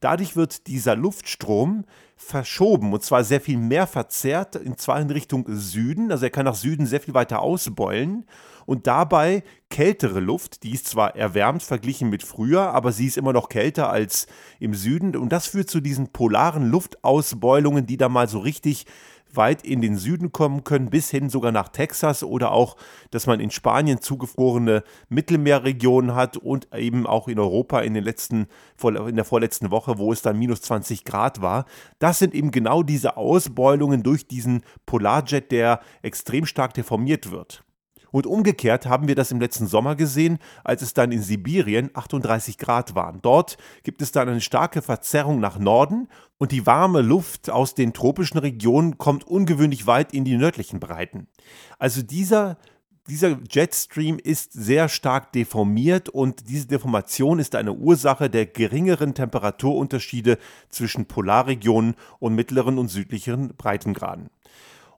Dadurch 0.00 0.36
wird 0.36 0.66
dieser 0.66 0.96
Luftstrom 0.96 1.84
verschoben 2.16 2.92
und 2.92 3.02
zwar 3.02 3.24
sehr 3.24 3.40
viel 3.40 3.58
mehr 3.58 3.86
verzerrt, 3.86 4.56
und 4.56 4.80
zwar 4.80 5.00
in 5.00 5.10
Richtung 5.10 5.44
Süden. 5.48 6.10
Also 6.10 6.24
er 6.24 6.30
kann 6.30 6.44
nach 6.44 6.54
Süden 6.54 6.86
sehr 6.86 7.00
viel 7.00 7.14
weiter 7.14 7.40
ausbeulen 7.40 8.24
und 8.66 8.86
dabei 8.86 9.42
kältere 9.70 10.20
Luft, 10.20 10.62
die 10.62 10.72
ist 10.72 10.86
zwar 10.86 11.16
erwärmt 11.16 11.62
verglichen 11.62 12.10
mit 12.10 12.22
früher, 12.22 12.72
aber 12.72 12.92
sie 12.92 13.06
ist 13.06 13.16
immer 13.16 13.32
noch 13.32 13.48
kälter 13.48 13.90
als 13.90 14.26
im 14.60 14.74
Süden 14.74 15.16
und 15.16 15.30
das 15.30 15.46
führt 15.46 15.70
zu 15.70 15.80
diesen 15.80 16.08
polaren 16.08 16.70
Luftausbeulungen, 16.70 17.86
die 17.86 17.96
da 17.96 18.08
mal 18.08 18.28
so 18.28 18.38
richtig 18.38 18.86
weit 19.36 19.64
in 19.64 19.80
den 19.80 19.96
Süden 19.96 20.32
kommen 20.32 20.64
können, 20.64 20.90
bis 20.90 21.10
hin 21.10 21.28
sogar 21.28 21.52
nach 21.52 21.68
Texas 21.68 22.22
oder 22.22 22.52
auch, 22.52 22.76
dass 23.10 23.26
man 23.26 23.40
in 23.40 23.50
Spanien 23.50 24.00
zugefrorene 24.00 24.84
Mittelmeerregionen 25.08 26.14
hat 26.14 26.36
und 26.36 26.68
eben 26.74 27.06
auch 27.06 27.28
in 27.28 27.38
Europa 27.38 27.80
in, 27.80 27.94
den 27.94 28.04
letzten, 28.04 28.46
in 28.82 29.16
der 29.16 29.24
vorletzten 29.24 29.70
Woche, 29.70 29.98
wo 29.98 30.12
es 30.12 30.22
dann 30.22 30.38
minus 30.38 30.62
20 30.62 31.04
Grad 31.04 31.42
war. 31.42 31.66
Das 31.98 32.18
sind 32.18 32.34
eben 32.34 32.50
genau 32.50 32.82
diese 32.82 33.16
Ausbeulungen 33.16 34.02
durch 34.02 34.26
diesen 34.26 34.62
Polarjet, 34.86 35.52
der 35.52 35.80
extrem 36.02 36.46
stark 36.46 36.74
deformiert 36.74 37.30
wird. 37.30 37.64
Und 38.12 38.26
umgekehrt 38.26 38.86
haben 38.86 39.08
wir 39.08 39.16
das 39.16 39.32
im 39.32 39.40
letzten 39.40 39.66
Sommer 39.66 39.96
gesehen, 39.96 40.38
als 40.62 40.82
es 40.82 40.94
dann 40.94 41.10
in 41.10 41.22
Sibirien 41.22 41.90
38 41.94 42.58
Grad 42.58 42.94
waren. 42.94 43.20
Dort 43.22 43.56
gibt 43.82 44.00
es 44.02 44.12
dann 44.12 44.28
eine 44.28 44.40
starke 44.40 44.82
Verzerrung 44.82 45.40
nach 45.40 45.58
Norden 45.58 46.08
und 46.38 46.52
die 46.52 46.66
warme 46.66 47.00
Luft 47.00 47.50
aus 47.50 47.74
den 47.74 47.92
tropischen 47.92 48.38
Regionen 48.38 48.98
kommt 48.98 49.26
ungewöhnlich 49.26 49.88
weit 49.88 50.12
in 50.12 50.24
die 50.24 50.36
nördlichen 50.36 50.78
Breiten. 50.78 51.26
Also 51.78 52.02
dieser 52.02 52.58
dieser 53.08 53.40
Jetstream 53.50 54.18
ist 54.22 54.52
sehr 54.52 54.88
stark 54.88 55.32
deformiert 55.32 56.08
und 56.08 56.48
diese 56.48 56.68
Deformation 56.68 57.40
ist 57.40 57.56
eine 57.56 57.72
Ursache 57.72 58.30
der 58.30 58.46
geringeren 58.46 59.14
Temperaturunterschiede 59.14 60.38
zwischen 60.68 61.06
Polarregionen 61.06 61.96
und 62.20 62.36
mittleren 62.36 62.78
und 62.78 62.88
südlicheren 62.88 63.56
Breitengraden. 63.56 64.30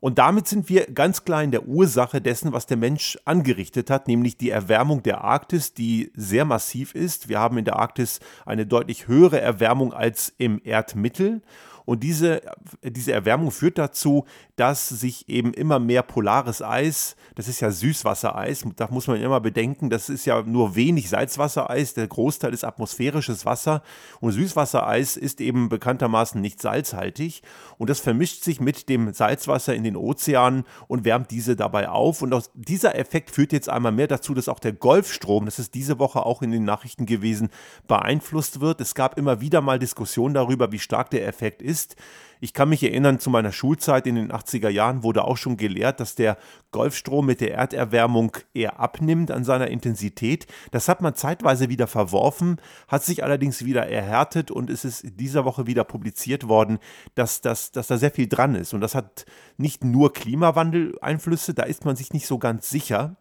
Und 0.05 0.19
damit 0.19 0.47
sind 0.47 0.69
wir 0.69 0.85
ganz 0.93 1.25
klar 1.25 1.43
in 1.43 1.51
der 1.51 1.67
Ursache 1.67 2.21
dessen, 2.21 2.53
was 2.53 2.67
der 2.67 2.77
Mensch 2.77 3.19
angerichtet 3.25 3.89
hat, 3.89 4.07
nämlich 4.07 4.37
die 4.37 4.51
Erwärmung 4.51 5.03
der 5.03 5.25
Arktis, 5.25 5.73
die 5.73 6.13
sehr 6.15 6.45
massiv 6.45 6.95
ist. 6.95 7.31
Wir 7.31 7.39
haben 7.39 7.57
in 7.57 7.65
der 7.65 7.77
Arktis 7.77 8.21
eine 8.45 8.67
deutlich 8.67 9.09
höhere 9.09 9.41
Erwärmung 9.41 9.95
als 9.95 10.31
im 10.37 10.61
Erdmittel. 10.63 11.41
Und 11.85 12.03
diese, 12.03 12.41
diese 12.83 13.13
Erwärmung 13.13 13.51
führt 13.51 13.77
dazu, 13.77 14.25
dass 14.57 14.89
sich 14.89 15.29
eben 15.29 15.53
immer 15.53 15.79
mehr 15.79 16.03
polares 16.03 16.63
Eis, 16.63 17.17
das 17.35 17.49
ist 17.49 17.61
ja 17.61 17.71
Süßwassereis, 17.71 18.65
da 18.77 18.89
muss 18.91 19.07
man 19.07 19.21
immer 19.21 19.41
bedenken, 19.41 19.91
das 19.91 20.09
ist 20.09 20.25
ja 20.25 20.43
nur 20.43 20.77
wenig 20.77 21.11
Salzwassereis, 21.11 21.95
der 21.95 22.07
Großteil 22.07 22.55
ist 22.55 22.65
atmosphärisches 22.65 23.45
Wasser. 23.45 23.83
Und 24.21 24.33
Süßwassereis 24.33 25.17
ist 25.17 25.41
eben 25.41 25.69
bekanntermaßen 25.69 26.41
nicht 26.41 26.63
salzhaltig. 26.63 27.43
Und 27.77 27.91
das 27.91 28.01
vermischt 28.01 28.45
sich 28.45 28.61
mit 28.61 28.89
dem 28.89 29.13
Salzwasser 29.13 29.75
in 29.75 29.85
den 29.85 29.97
Ozeanen 29.97 30.65
und 30.89 31.05
wärmt 31.05 31.31
diese 31.31 31.57
dabei 31.57 31.89
auf. 31.89 32.23
Und 32.23 32.33
aus 32.33 32.51
dieser 32.55 32.97
Effekt 32.97 33.31
führt 33.31 33.53
jetzt 33.53 33.69
einmal 33.69 33.93
mehr 33.93 34.07
dazu, 34.07 34.33
dass 34.33 34.49
auch 34.49 34.61
der 34.61 34.73
Golfstrom, 34.73 35.45
das 35.45 35.59
ist 35.59 35.75
diese 35.75 35.99
Woche 35.99 36.25
auch 36.25 36.41
in 36.41 36.51
den 36.51 36.65
Nachrichten 36.65 37.05
gewesen, 37.05 37.51
beeinflusst 37.89 38.61
wird. 38.61 38.81
Es 38.81 38.95
gab 38.95 39.19
immer 39.19 39.41
wieder 39.41 39.61
mal 39.61 39.79
Diskussionen 39.79 40.35
darüber, 40.35 40.73
wie 40.73 40.79
stark 40.79 41.11
der 41.11 41.27
Effekt 41.27 41.61
ist 41.61 41.74
ist. 41.75 41.97
Ich 42.41 42.53
kann 42.53 42.69
mich 42.69 42.83
erinnern, 42.83 43.19
zu 43.21 43.31
meiner 43.31 43.53
Schulzeit 43.53 44.07
in 44.07 44.17
den 44.17 44.31
80er 44.31 44.69
Jahren 44.69 45.03
wurde 45.03 45.25
auch 45.25 45.37
schon 45.39 45.57
gelehrt, 45.57 45.99
dass 45.99 46.15
der 46.15 46.37
Golfstrom 46.73 47.27
mit 47.27 47.41
der 47.41 47.55
Erderwärmung 47.55 48.37
eher 48.53 48.79
abnimmt 48.79 49.31
an 49.31 49.45
seiner 49.45 49.69
Intensität. 49.69 50.47
Das 50.71 50.89
hat 50.89 51.01
man 51.01 51.15
zeitweise 51.15 51.69
wieder 51.69 51.87
verworfen, 51.87 52.61
hat 52.87 53.03
sich 53.03 53.25
allerdings 53.25 53.65
wieder 53.65 53.87
erhärtet 53.87 54.51
und 54.51 54.69
es 54.69 54.85
ist 54.85 55.05
dieser 55.19 55.45
Woche 55.45 55.67
wieder 55.67 55.85
publiziert 55.85 56.47
worden, 56.47 56.79
dass, 57.15 57.41
dass, 57.41 57.73
dass 57.73 57.87
da 57.87 57.97
sehr 57.97 58.11
viel 58.11 58.29
dran 58.29 58.55
ist. 58.55 58.75
Und 58.75 58.83
das 58.83 58.95
hat 58.95 59.25
nicht 59.57 59.83
nur 59.83 60.13
Klimawandel-Einflüsse, 60.13 61.55
da 61.55 61.63
ist 61.63 61.85
man 61.85 61.97
sich 61.97 62.13
nicht 62.13 62.27
so 62.27 62.39
ganz 62.39 62.69
sicher. 62.69 63.17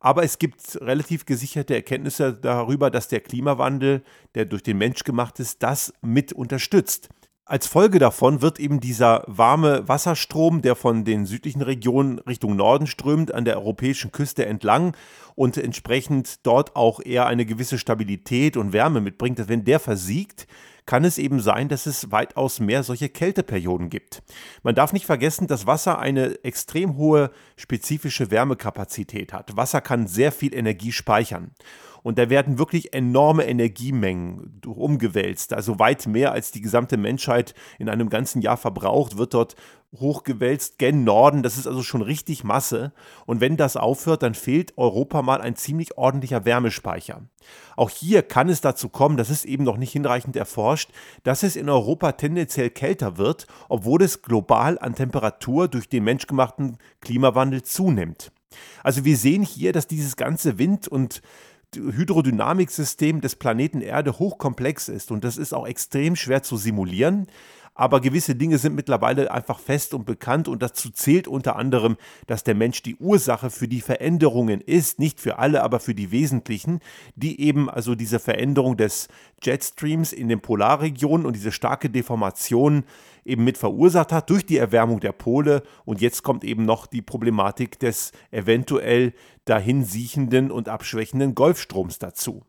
Aber 0.00 0.24
es 0.24 0.38
gibt 0.38 0.80
relativ 0.80 1.26
gesicherte 1.26 1.74
Erkenntnisse 1.74 2.32
darüber, 2.32 2.90
dass 2.90 3.06
der 3.06 3.20
Klimawandel, 3.20 4.02
der 4.34 4.46
durch 4.46 4.64
den 4.64 4.78
Mensch 4.78 5.04
gemacht 5.04 5.38
ist, 5.38 5.62
das 5.62 5.92
mit 6.00 6.32
unterstützt. 6.32 7.08
Als 7.52 7.66
Folge 7.66 7.98
davon 7.98 8.40
wird 8.40 8.58
eben 8.58 8.80
dieser 8.80 9.24
warme 9.26 9.86
Wasserstrom, 9.86 10.62
der 10.62 10.74
von 10.74 11.04
den 11.04 11.26
südlichen 11.26 11.60
Regionen 11.60 12.18
Richtung 12.20 12.56
Norden 12.56 12.86
strömt, 12.86 13.34
an 13.34 13.44
der 13.44 13.58
europäischen 13.58 14.10
Küste 14.10 14.46
entlang 14.46 14.96
und 15.34 15.58
entsprechend 15.58 16.46
dort 16.46 16.76
auch 16.76 16.98
eher 17.04 17.26
eine 17.26 17.44
gewisse 17.44 17.76
Stabilität 17.76 18.56
und 18.56 18.72
Wärme 18.72 19.02
mitbringt, 19.02 19.50
wenn 19.50 19.64
der 19.64 19.80
versiegt, 19.80 20.46
kann 20.86 21.04
es 21.04 21.18
eben 21.18 21.40
sein, 21.40 21.68
dass 21.68 21.86
es 21.86 22.10
weitaus 22.10 22.60
mehr 22.60 22.82
solche 22.82 23.08
Kälteperioden 23.08 23.88
gibt. 23.88 24.22
Man 24.62 24.74
darf 24.74 24.92
nicht 24.92 25.06
vergessen, 25.06 25.46
dass 25.46 25.66
Wasser 25.66 25.98
eine 25.98 26.42
extrem 26.44 26.96
hohe 26.96 27.30
spezifische 27.56 28.30
Wärmekapazität 28.30 29.32
hat. 29.32 29.56
Wasser 29.56 29.80
kann 29.80 30.06
sehr 30.06 30.32
viel 30.32 30.54
Energie 30.54 30.92
speichern. 30.92 31.52
Und 32.02 32.18
da 32.18 32.28
werden 32.30 32.58
wirklich 32.58 32.94
enorme 32.94 33.44
Energiemengen 33.44 34.60
umgewälzt. 34.66 35.52
Also 35.52 35.78
weit 35.78 36.06
mehr 36.06 36.32
als 36.32 36.50
die 36.50 36.60
gesamte 36.60 36.96
Menschheit 36.96 37.54
in 37.78 37.88
einem 37.88 38.08
ganzen 38.08 38.42
Jahr 38.42 38.56
verbraucht, 38.56 39.18
wird 39.18 39.34
dort 39.34 39.54
hochgewälzt 39.98 40.78
gen 40.78 41.04
Norden. 41.04 41.42
Das 41.42 41.58
ist 41.58 41.66
also 41.66 41.82
schon 41.82 42.02
richtig 42.02 42.44
Masse. 42.44 42.92
Und 43.26 43.40
wenn 43.40 43.56
das 43.56 43.76
aufhört, 43.76 44.22
dann 44.22 44.34
fehlt 44.34 44.76
Europa 44.78 45.22
mal 45.22 45.40
ein 45.40 45.56
ziemlich 45.56 45.98
ordentlicher 45.98 46.44
Wärmespeicher. 46.44 47.22
Auch 47.76 47.90
hier 47.90 48.22
kann 48.22 48.48
es 48.48 48.60
dazu 48.60 48.88
kommen, 48.88 49.16
das 49.16 49.30
ist 49.30 49.44
eben 49.44 49.64
noch 49.64 49.76
nicht 49.76 49.92
hinreichend 49.92 50.36
erforscht, 50.36 50.90
dass 51.24 51.42
es 51.42 51.56
in 51.56 51.68
Europa 51.68 52.12
tendenziell 52.12 52.70
kälter 52.70 53.18
wird, 53.18 53.46
obwohl 53.68 54.02
es 54.02 54.22
global 54.22 54.78
an 54.78 54.94
Temperatur 54.94 55.68
durch 55.68 55.88
den 55.88 56.04
menschgemachten 56.04 56.78
Klimawandel 57.00 57.62
zunimmt. 57.62 58.32
Also 58.82 59.04
wir 59.04 59.16
sehen 59.16 59.42
hier, 59.42 59.72
dass 59.72 59.86
dieses 59.86 60.16
ganze 60.16 60.58
Wind- 60.58 60.88
und 60.88 61.22
Hydrodynamiksystem 61.74 63.20
des 63.22 63.36
Planeten 63.36 63.80
Erde 63.80 64.18
hochkomplex 64.18 64.88
ist 64.88 65.10
und 65.10 65.24
das 65.24 65.38
ist 65.38 65.54
auch 65.54 65.66
extrem 65.66 66.16
schwer 66.16 66.42
zu 66.42 66.56
simulieren. 66.56 67.26
Aber 67.74 68.00
gewisse 68.00 68.34
Dinge 68.34 68.58
sind 68.58 68.74
mittlerweile 68.74 69.30
einfach 69.32 69.58
fest 69.58 69.94
und 69.94 70.04
bekannt 70.04 70.46
und 70.46 70.62
dazu 70.62 70.90
zählt 70.90 71.26
unter 71.26 71.56
anderem, 71.56 71.96
dass 72.26 72.44
der 72.44 72.54
Mensch 72.54 72.82
die 72.82 72.96
Ursache 72.96 73.48
für 73.48 73.66
die 73.66 73.80
Veränderungen 73.80 74.60
ist, 74.60 74.98
nicht 74.98 75.20
für 75.20 75.38
alle, 75.38 75.62
aber 75.62 75.80
für 75.80 75.94
die 75.94 76.10
wesentlichen, 76.10 76.80
die 77.16 77.40
eben 77.40 77.70
also 77.70 77.94
diese 77.94 78.18
Veränderung 78.18 78.76
des 78.76 79.08
Jetstreams 79.42 80.12
in 80.12 80.28
den 80.28 80.40
Polarregionen 80.40 81.26
und 81.26 81.34
diese 81.34 81.50
starke 81.50 81.88
Deformation 81.88 82.84
eben 83.24 83.44
mit 83.44 83.56
verursacht 83.56 84.12
hat 84.12 84.28
durch 84.28 84.44
die 84.44 84.58
Erwärmung 84.58 85.00
der 85.00 85.12
Pole. 85.12 85.62
Und 85.86 86.02
jetzt 86.02 86.22
kommt 86.22 86.44
eben 86.44 86.66
noch 86.66 86.86
die 86.86 87.02
Problematik 87.02 87.78
des 87.78 88.12
eventuell 88.30 89.14
dahin 89.46 89.84
siechenden 89.84 90.50
und 90.50 90.68
abschwächenden 90.68 91.34
Golfstroms 91.34 91.98
dazu. 91.98 92.42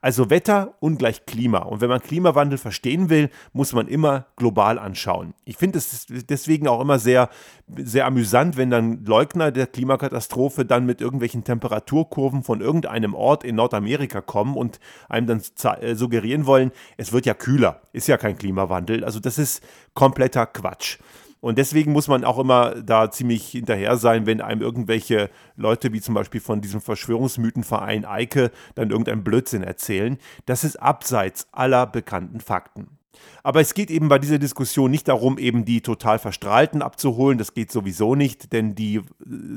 Also 0.00 0.28
Wetter 0.28 0.74
ungleich 0.80 1.24
Klima. 1.24 1.60
Und 1.60 1.80
wenn 1.80 1.88
man 1.88 2.00
Klimawandel 2.00 2.58
verstehen 2.58 3.08
will, 3.08 3.30
muss 3.52 3.72
man 3.72 3.88
immer 3.88 4.26
global 4.36 4.78
anschauen. 4.78 5.34
Ich 5.44 5.56
finde 5.56 5.78
es 5.78 6.06
deswegen 6.08 6.68
auch 6.68 6.80
immer 6.80 6.98
sehr, 6.98 7.30
sehr 7.76 8.06
amüsant, 8.06 8.56
wenn 8.56 8.70
dann 8.70 9.04
Leugner 9.04 9.50
der 9.50 9.66
Klimakatastrophe 9.66 10.64
dann 10.64 10.84
mit 10.84 11.00
irgendwelchen 11.00 11.44
Temperaturkurven 11.44 12.42
von 12.42 12.60
irgendeinem 12.60 13.14
Ort 13.14 13.44
in 13.44 13.56
Nordamerika 13.56 14.20
kommen 14.20 14.56
und 14.56 14.78
einem 15.08 15.26
dann 15.26 15.42
äh, 15.80 15.94
suggerieren 15.94 16.46
wollen, 16.46 16.70
es 16.96 17.12
wird 17.12 17.24
ja 17.24 17.34
kühler. 17.34 17.80
Ist 17.92 18.08
ja 18.08 18.16
kein 18.18 18.36
Klimawandel. 18.36 19.04
Also 19.04 19.20
das 19.20 19.38
ist 19.38 19.64
kompletter 19.94 20.46
Quatsch. 20.46 20.98
Und 21.44 21.58
deswegen 21.58 21.92
muss 21.92 22.08
man 22.08 22.24
auch 22.24 22.38
immer 22.38 22.70
da 22.76 23.10
ziemlich 23.10 23.46
hinterher 23.48 23.98
sein, 23.98 24.24
wenn 24.24 24.40
einem 24.40 24.62
irgendwelche 24.62 25.28
Leute, 25.56 25.92
wie 25.92 26.00
zum 26.00 26.14
Beispiel 26.14 26.40
von 26.40 26.62
diesem 26.62 26.80
Verschwörungsmythenverein 26.80 28.06
Eike, 28.06 28.50
dann 28.76 28.88
irgendeinen 28.88 29.24
Blödsinn 29.24 29.62
erzählen. 29.62 30.16
Das 30.46 30.64
ist 30.64 30.76
abseits 30.76 31.46
aller 31.52 31.86
bekannten 31.86 32.40
Fakten. 32.40 32.96
Aber 33.42 33.60
es 33.60 33.74
geht 33.74 33.90
eben 33.90 34.08
bei 34.08 34.18
dieser 34.18 34.38
Diskussion 34.38 34.90
nicht 34.90 35.06
darum, 35.06 35.36
eben 35.36 35.66
die 35.66 35.82
total 35.82 36.18
Verstrahlten 36.18 36.80
abzuholen. 36.80 37.36
Das 37.36 37.52
geht 37.52 37.70
sowieso 37.70 38.14
nicht, 38.14 38.54
denn 38.54 38.74
die 38.74 38.96
äh, 38.96 39.02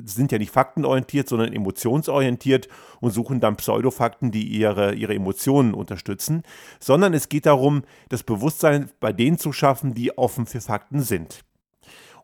sind 0.04 0.34
ja 0.34 0.40
nicht 0.40 0.52
faktenorientiert, 0.52 1.30
sondern 1.30 1.54
emotionsorientiert 1.54 2.68
und 3.00 3.12
suchen 3.12 3.40
dann 3.40 3.56
Pseudofakten, 3.56 4.32
die 4.32 4.46
ihre, 4.46 4.94
ihre 4.94 5.16
Emotionen 5.16 5.74
unterstützen. 5.74 6.44
Sondern 6.82 7.14
es 7.14 7.30
geht 7.30 7.46
darum, 7.46 7.84
das 8.10 8.24
Bewusstsein 8.24 8.90
bei 9.00 9.14
denen 9.14 9.38
zu 9.38 9.54
schaffen, 9.54 9.94
die 9.94 10.18
offen 10.18 10.48
für 10.48 10.60
Fakten 10.60 11.00
sind. 11.00 11.47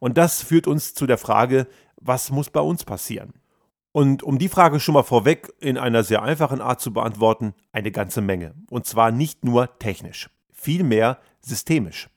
Und 0.03 0.17
das 0.17 0.43
führt 0.43 0.67
uns 0.67 0.93
zu 0.93 1.07
der 1.07 1.17
Frage, 1.17 1.65
was 1.95 2.29
muss 2.29 2.50
bei 2.50 2.60
uns 2.60 2.83
passieren? 2.83 3.36
Und 3.93 4.22
um 4.22 4.38
die 4.38 4.50
Frage 4.50 4.81
schon 4.81 4.95
mal 4.95 5.03
vorweg 5.03 5.53
in 5.62 5.77
einer 5.77 6.03
sehr 6.03 6.22
einfachen 6.24 6.60
Art 6.60 6.81
zu 6.81 6.91
beantworten, 6.91 7.53
eine 7.72 7.89
ganze 7.89 8.19
Menge. 8.19 8.53
Und 8.69 8.86
zwar 8.86 9.12
nicht 9.12 9.45
nur 9.45 9.79
technisch, 9.79 10.29
vielmehr 10.51 11.19
systemisch. 11.39 12.10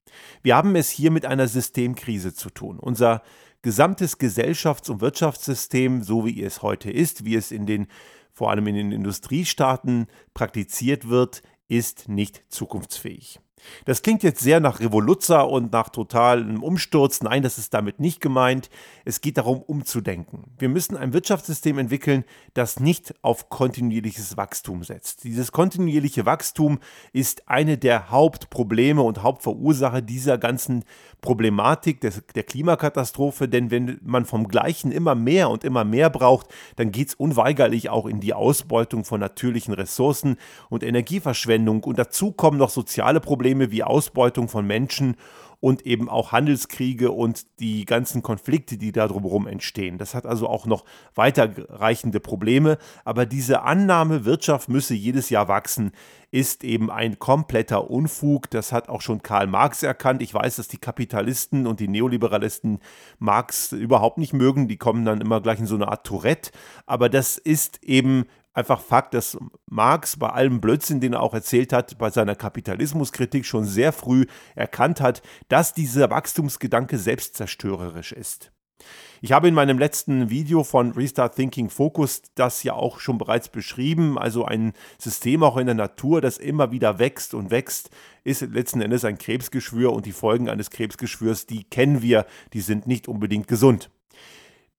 Wir 0.43 0.57
haben 0.57 0.75
es 0.75 0.91
hier 0.91 1.13
mit 1.13 1.27
einer 1.27 1.47
Systemkrise 1.47 2.35
zu 2.35 2.51
tun. 2.51 2.81
Unser 2.81 3.23
gesamtes 3.63 4.19
Gesellschafts- 4.19 4.91
und 4.91 5.01
Wirtschaftssystem, 5.01 6.03
so 6.03 6.27
wie 6.27 6.43
es 6.43 6.63
heute 6.63 6.91
ist, 6.91 7.25
wie 7.25 7.37
es 7.37 7.53
in 7.53 7.67
den 7.67 7.87
vor 8.33 8.51
allem 8.51 8.67
in 8.67 8.75
den 8.75 8.91
Industriestaaten 8.91 10.09
praktiziert 10.35 11.09
wird, 11.09 11.41
ist 11.69 12.09
nicht 12.09 12.43
zukunftsfähig. 12.49 13.39
Das 13.85 14.03
klingt 14.03 14.23
jetzt 14.23 14.41
sehr 14.41 14.61
nach 14.61 14.81
Revoluzzer 14.81 15.49
und 15.49 15.73
nach 15.73 15.89
totalem 15.89 16.63
Umsturz. 16.63 17.23
Nein, 17.23 17.43
das 17.43 17.59
ist 17.59 17.73
damit 17.75 18.01
nicht 18.01 18.21
gemeint. 18.21 18.71
Es 19.05 19.21
geht 19.21 19.39
darum, 19.39 19.63
umzudenken. 19.63 20.45
Wir 20.59 20.69
müssen 20.69 20.97
ein 20.97 21.13
Wirtschaftssystem 21.13 21.79
entwickeln, 21.79 22.25
das 22.55 22.81
nicht 22.81 23.15
auf 23.23 23.49
kontinuierliches 23.49 24.37
Wachstum 24.37 24.85
setzt. 24.85 25.25
Dieses 25.25 25.53
kontinuierliche 25.53 26.27
Wachstum 26.27 26.79
ist 27.13 27.49
eine 27.49 27.79
der 27.79 28.11
Hauptprobleme 28.11 29.03
und 29.03 29.23
Hauptverursacher 29.23 30.03
dieser 30.03 30.39
ganzen 30.39 30.85
Problematik 31.21 32.01
des, 32.01 32.23
der 32.35 32.43
Klimakatastrophe, 32.43 33.49
denn 33.49 33.71
wenn 33.71 33.99
man 34.03 34.25
vom 34.25 34.49
Gleichen 34.49 34.93
immer 34.93 35.15
mehr 35.15 35.51
und 35.51 35.65
immer 35.65 35.85
mehr 35.85 36.11
braucht, 36.11 36.49
dann 36.77 36.93
geht 36.93 37.09
es 37.09 37.15
unweigerlich 37.15 37.91
auch 37.91 38.07
in 38.07 38.21
die 38.21 38.35
Ausbeutung 38.35 39.05
von 39.05 39.21
natürlichen 39.21 39.75
Ressourcen 39.75 40.37
und 40.69 40.83
Energieverschwendung. 40.83 41.83
Und 41.85 41.99
dazu 41.99 42.33
kommen 42.33 42.59
noch 42.59 42.71
soziale 42.71 43.21
Probleme 43.21 43.71
wie 43.71 43.83
Ausbeutung 43.83 44.49
von 44.49 44.67
Menschen 44.67 45.17
und 45.61 45.87
eben 45.87 46.09
auch 46.09 46.33
Handelskriege 46.33 47.11
und 47.11 47.47
die 47.61 47.85
ganzen 47.85 48.23
Konflikte, 48.23 48.79
die 48.79 48.93
da 48.93 49.09
drumherum 49.09 49.47
entstehen. 49.47 49.99
Das 49.99 50.15
hat 50.15 50.27
also 50.27 50.49
auch 50.49 50.67
noch 50.67 50.85
weiterreichende 51.15 52.21
Probleme. 52.21 52.79
Aber 53.05 53.27
diese 53.27 53.63
Annahme, 53.63 54.25
Wirtschaft 54.25 54.69
müsse 54.69 54.95
jedes 54.95 55.31
Jahr 55.31 55.49
wachsen, 55.49 55.93
ist 56.31 56.65
eben 56.65 56.91
ein 56.91 57.19
kompletter 57.19 57.91
Unfug. 57.91 58.51
Das 58.51 58.73
hat 58.73 58.89
auch 58.89 59.01
schon 59.01 59.23
Karl 59.23 59.47
Marx 59.47 59.83
erkannt. 59.83 60.23
Ich 60.23 60.35
weiß, 60.35 60.57
dass 60.57 60.69
die 60.69 60.79
Kapitalisten 60.79 61.67
und 61.67 61.81
die 61.81 61.89
Neoliberalisten 61.89 62.81
Marx 63.19 63.73
überhaupt 63.73 64.19
nicht 64.19 64.33
mögen. 64.33 64.69
Die 64.69 64.77
kommen 64.77 65.05
dann 65.05 65.21
immer 65.21 65.41
gleich 65.41 65.59
in 65.59 65.67
so 65.67 65.77
eine 65.77 65.89
Art 65.89 66.07
Tourette. 66.07 66.51
Aber 66.85 67.09
das 67.09 67.39
ist 67.39 67.83
eben 67.83 68.27
einfach 68.57 68.81
Fakt, 68.81 69.15
dass 69.15 69.39
Marx 69.69 70.17
bei 70.17 70.31
allem 70.31 70.61
Blödsinn, 70.61 71.01
den 71.01 71.13
er 71.13 71.23
auch 71.23 71.35
erzählt 71.35 71.73
hat, 71.73 71.99
bei 71.99 72.11
seiner 72.11 72.35
Kapitalismuskritik 72.35 73.45
schon 73.45 73.65
sehr 73.65 73.93
früh 73.93 74.27
erkannt 74.55 75.01
hat, 75.01 75.23
dass 75.49 75.75
dieser 75.75 76.11
Wachstumsgedanke 76.11 76.99
selbstzerstörerisch 76.99 78.13
ist. 78.13 78.53
Ich 79.23 79.33
habe 79.33 79.49
in 79.49 79.55
meinem 79.55 79.79
letzten 79.79 80.31
Video 80.31 80.63
von 80.63 80.93
Restart 80.93 81.37
Thinking 81.37 81.71
Focus 81.71 82.23
das 82.35 82.63
ja 82.63 82.75
auch 82.75 83.01
schon 83.01 83.19
bereits 83.19 83.49
beschrieben. 83.49 84.19
Also 84.19 84.45
ein 84.45 84.75
System 84.99 85.43
auch 85.43 85.57
in 85.57 85.67
der 85.67 85.75
Natur, 85.75 86.21
das 86.21 86.39
immer 86.39 86.71
wieder 86.71 86.99
wächst 86.99 87.35
und 87.35 87.51
wächst, 87.51 87.91
ist 88.25 88.43
letzten 88.43 88.83
Endes 88.83 89.05
ein 89.05 89.19
Krebsgeschwür 89.19 89.93
und 89.93 90.07
die 90.07 90.13
Folgen 90.13 90.49
eines 90.49 90.71
Krebsgeschwürs, 90.71 91.47
die 91.47 91.65
kennen 91.65 92.03
wir, 92.03 92.27
die 92.53 92.61
sind 92.61 92.87
nicht 92.87 93.09
unbedingt 93.09 93.49
gesund. 93.49 93.91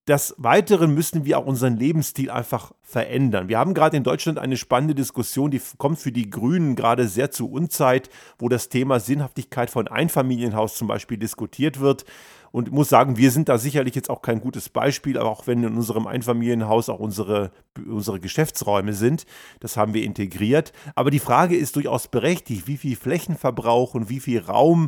Des 0.08 0.34
Weiteren 0.38 0.94
müssen 0.94 1.26
wir 1.26 1.38
auch 1.38 1.46
unseren 1.46 1.76
Lebensstil 1.76 2.32
einfach 2.32 2.72
verändern. 2.82 3.50
Wir 3.50 3.60
haben 3.60 3.74
gerade 3.74 3.98
in 3.98 4.04
Deutschland 4.04 4.40
eine 4.40 4.56
spannende 4.56 4.96
Diskussion, 4.96 5.52
die 5.52 5.62
kommt 5.78 6.00
für 6.00 6.14
die 6.14 6.30
Grünen 6.30 6.78
gerade 6.78 7.10
sehr 7.10 7.30
zu 7.30 7.52
Unzeit, 7.52 8.10
wo 8.40 8.48
das 8.48 8.70
Thema 8.70 9.02
Sinnhaftigkeit 9.02 9.70
von 9.70 9.90
Einfamilienhaus 9.90 10.76
zum 10.76 10.88
Beispiel 10.88 11.18
diskutiert 11.18 11.82
wird. 11.82 12.06
Und 12.54 12.70
ich 12.70 12.74
muss 12.74 12.88
sagen, 12.88 13.18
wir 13.18 13.32
sind 13.32 13.50
da 13.50 13.58
sicherlich 13.58 13.96
jetzt 13.96 14.10
auch 14.10 14.22
kein 14.22 14.40
gutes 14.40 14.70
Beispiel, 14.70 15.18
aber 15.18 15.30
auch 15.30 15.46
wenn 15.46 15.62
in 15.64 15.76
unserem 15.76 16.08
Einfamilienhaus 16.08 16.88
auch 16.88 17.00
unsere, 17.00 17.52
unsere 17.86 18.22
Geschäftsräume 18.22 18.94
sind, 18.94 19.26
das 19.60 19.76
haben 19.76 19.94
wir 19.94 20.04
integriert. 20.04 20.72
Aber 20.96 21.12
die 21.12 21.20
Frage 21.20 21.58
ist 21.58 21.76
durchaus 21.76 22.08
berechtigt, 22.08 22.66
wie 22.66 22.78
viel 22.78 22.96
Flächenverbrauch 22.96 23.94
und 23.94 24.10
wie 24.10 24.22
viel 24.22 24.40
Raum 24.40 24.88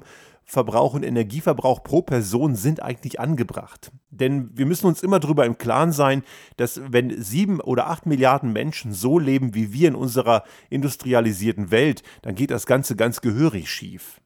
Verbrauch 0.49 0.95
und 0.95 1.03
Energieverbrauch 1.03 1.83
pro 1.83 2.01
Person 2.01 2.55
sind 2.55 2.81
eigentlich 2.81 3.19
angebracht. 3.19 3.91
Denn 4.09 4.49
wir 4.57 4.65
müssen 4.65 4.87
uns 4.87 5.03
immer 5.03 5.19
darüber 5.19 5.45
im 5.45 5.59
Klaren 5.59 5.91
sein, 5.91 6.23
dass 6.57 6.81
wenn 6.87 7.21
sieben 7.21 7.61
oder 7.61 7.87
acht 7.87 8.07
Milliarden 8.07 8.51
Menschen 8.51 8.91
so 8.91 9.19
leben 9.19 9.53
wie 9.53 9.73
wir 9.73 9.89
in 9.89 9.93
unserer 9.93 10.43
industrialisierten 10.71 11.69
Welt, 11.69 12.01
dann 12.23 12.33
geht 12.33 12.49
das 12.49 12.65
Ganze 12.65 12.95
ganz 12.95 13.21
gehörig 13.21 13.69
schief. 13.69 14.19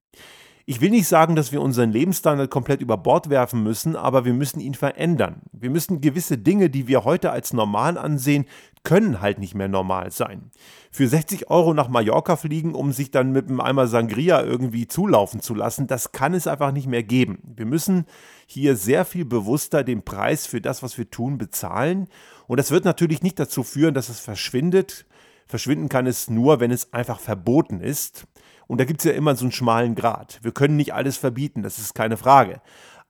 Ich 0.66 0.80
will 0.80 0.92
nicht 0.92 1.10
sagen, 1.10 1.36
dass 1.36 1.52
wir 1.52 1.62
unseren 1.62 1.92
Lebensstandard 1.92 2.50
komplett 2.50 2.80
über 2.80 2.96
Bord 2.96 3.30
werfen 3.30 3.62
müssen, 3.62 3.98
aber 3.98 4.24
wir 4.24 4.32
müssen 4.32 4.62
ihn 4.62 4.76
verändern. 4.76 5.42
Wir 5.52 5.70
müssen 5.70 6.00
gewisse 6.00 6.38
Dinge, 6.38 6.70
die 6.70 6.88
wir 6.88 7.04
heute 7.04 7.32
als 7.32 7.52
normal 7.52 7.98
ansehen, 7.98 8.46
können 8.84 9.22
halt 9.22 9.40
nicht 9.40 9.56
mehr 9.56 9.70
normal 9.70 10.12
sein. 10.12 10.52
Für 10.92 11.08
60 11.08 11.50
Euro 11.50 11.74
nach 11.74 11.88
Mallorca 11.88 12.36
fliegen, 12.36 12.76
um 12.76 12.92
sich 12.92 13.12
dann 13.12 13.32
mit 13.32 13.48
einem 13.48 13.62
Eimer 13.62 13.88
Sangria 13.88 14.44
irgendwie 14.44 14.88
zulaufen 14.88 15.42
zu 15.42 15.56
lassen, 15.56 15.88
das 15.88 16.12
kann 16.12 16.34
es 16.34 16.48
einfach 16.48 16.72
nicht 16.72 16.88
mehr 16.88 17.04
geben. 17.04 17.40
Wir 17.56 17.66
müssen 17.66 18.06
hier 18.46 18.76
sehr 18.76 19.06
viel 19.06 19.26
bewusster 19.26 19.84
den 19.84 20.04
Preis 20.04 20.46
für 20.46 20.60
das, 20.60 20.84
was 20.84 20.98
wir 20.98 21.10
tun, 21.10 21.38
bezahlen. 21.38 22.08
Und 22.48 22.60
das 22.60 22.72
wird 22.72 22.84
natürlich 22.84 23.24
nicht 23.24 23.40
dazu 23.40 23.64
führen, 23.64 23.94
dass 23.94 24.10
es 24.10 24.20
verschwindet. 24.20 25.06
Verschwinden 25.48 25.90
kann 25.90 26.06
es 26.06 26.30
nur, 26.30 26.60
wenn 26.60 26.72
es 26.72 26.94
einfach 26.94 27.20
verboten 27.20 27.80
ist. 27.80 28.26
Und 28.68 28.80
da 28.80 28.86
gibt 28.86 29.02
es 29.02 29.06
ja 29.06 29.12
immer 29.12 29.36
so 29.36 29.46
einen 29.46 29.52
schmalen 29.52 29.96
Grat. 29.96 30.40
Wir 30.42 30.52
können 30.52 30.76
nicht 30.76 30.94
alles 30.94 31.18
verbieten, 31.18 31.64
das 31.64 31.80
ist 31.80 31.96
keine 31.96 32.18
Frage. 32.18 32.62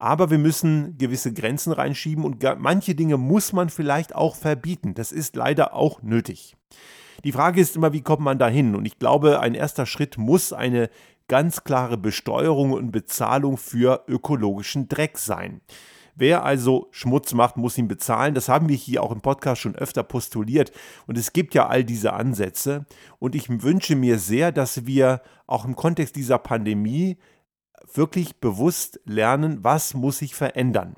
Aber 0.04 0.30
wir 0.30 0.38
müssen 0.38 0.98
gewisse 0.98 1.32
Grenzen 1.32 1.72
reinschieben 1.72 2.26
und 2.26 2.44
manche 2.58 2.94
Dinge 2.94 3.16
muss 3.16 3.54
man 3.54 3.70
vielleicht 3.70 4.14
auch 4.14 4.36
verbieten. 4.36 4.96
Das 4.96 5.14
ist 5.14 5.38
leider 5.38 5.74
auch 5.74 6.02
nötig. 6.02 6.58
Die 7.24 7.32
Frage 7.32 7.62
ist 7.62 7.78
immer, 7.78 7.94
wie 7.94 8.02
kommt 8.02 8.20
man 8.22 8.38
da 8.38 8.50
hin? 8.50 8.76
Und 8.76 8.86
ich 8.86 9.00
glaube, 9.00 9.40
ein 9.40 9.56
erster 9.56 9.86
Schritt 9.86 10.18
muss 10.18 10.52
eine 10.52 10.90
ganz 11.30 11.64
klare 11.64 11.98
Besteuerung 11.98 12.74
und 12.74 12.92
Bezahlung 12.92 13.56
für 13.56 14.04
ökologischen 14.10 14.90
Dreck 14.90 15.18
sein. 15.18 15.62
Wer 16.16 16.44
also 16.44 16.90
Schmutz 16.92 17.34
macht, 17.34 17.56
muss 17.56 17.78
ihn 17.78 17.88
bezahlen. 17.88 18.36
Das 18.36 18.50
haben 18.50 18.68
wir 18.68 18.76
hier 18.76 19.04
auch 19.04 19.12
im 19.14 19.22
Podcast 19.22 19.62
schon 19.62 19.76
öfter 19.76 20.04
postuliert. 20.04 20.74
Und 21.08 21.18
es 21.18 21.32
gibt 21.32 21.54
ja 21.54 21.68
all 21.68 21.86
diese 21.86 22.12
Ansätze. 22.12 22.86
Und 23.20 23.36
ich 23.36 23.48
wünsche 23.50 23.96
mir 23.96 24.20
sehr, 24.20 24.52
dass 24.52 24.86
wir 24.86 25.22
auch 25.48 25.64
im 25.64 25.78
Kontext 25.78 26.18
dieser 26.18 26.40
Pandemie 26.40 27.18
wirklich 27.94 28.38
bewusst 28.38 29.00
lernen, 29.06 29.64
was 29.64 29.94
muss 29.94 30.20
sich 30.20 30.36
verändern. 30.36 30.96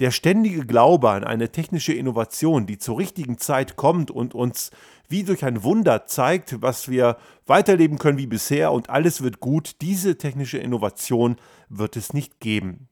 Der 0.00 0.12
ständige 0.12 0.64
Glaube 0.64 1.10
an 1.10 1.24
eine 1.24 1.50
technische 1.50 1.92
Innovation, 1.92 2.66
die 2.66 2.78
zur 2.78 2.98
richtigen 2.98 3.38
Zeit 3.38 3.74
kommt 3.74 4.12
und 4.12 4.32
uns 4.32 4.70
wie 5.08 5.24
durch 5.24 5.44
ein 5.44 5.64
Wunder 5.64 6.06
zeigt, 6.06 6.62
was 6.62 6.88
wir 6.88 7.16
weiterleben 7.46 7.98
können 7.98 8.18
wie 8.18 8.28
bisher 8.28 8.70
und 8.70 8.90
alles 8.90 9.22
wird 9.22 9.40
gut, 9.40 9.80
diese 9.80 10.16
technische 10.16 10.58
Innovation 10.58 11.36
wird 11.68 11.96
es 11.96 12.12
nicht 12.12 12.38
geben. 12.38 12.88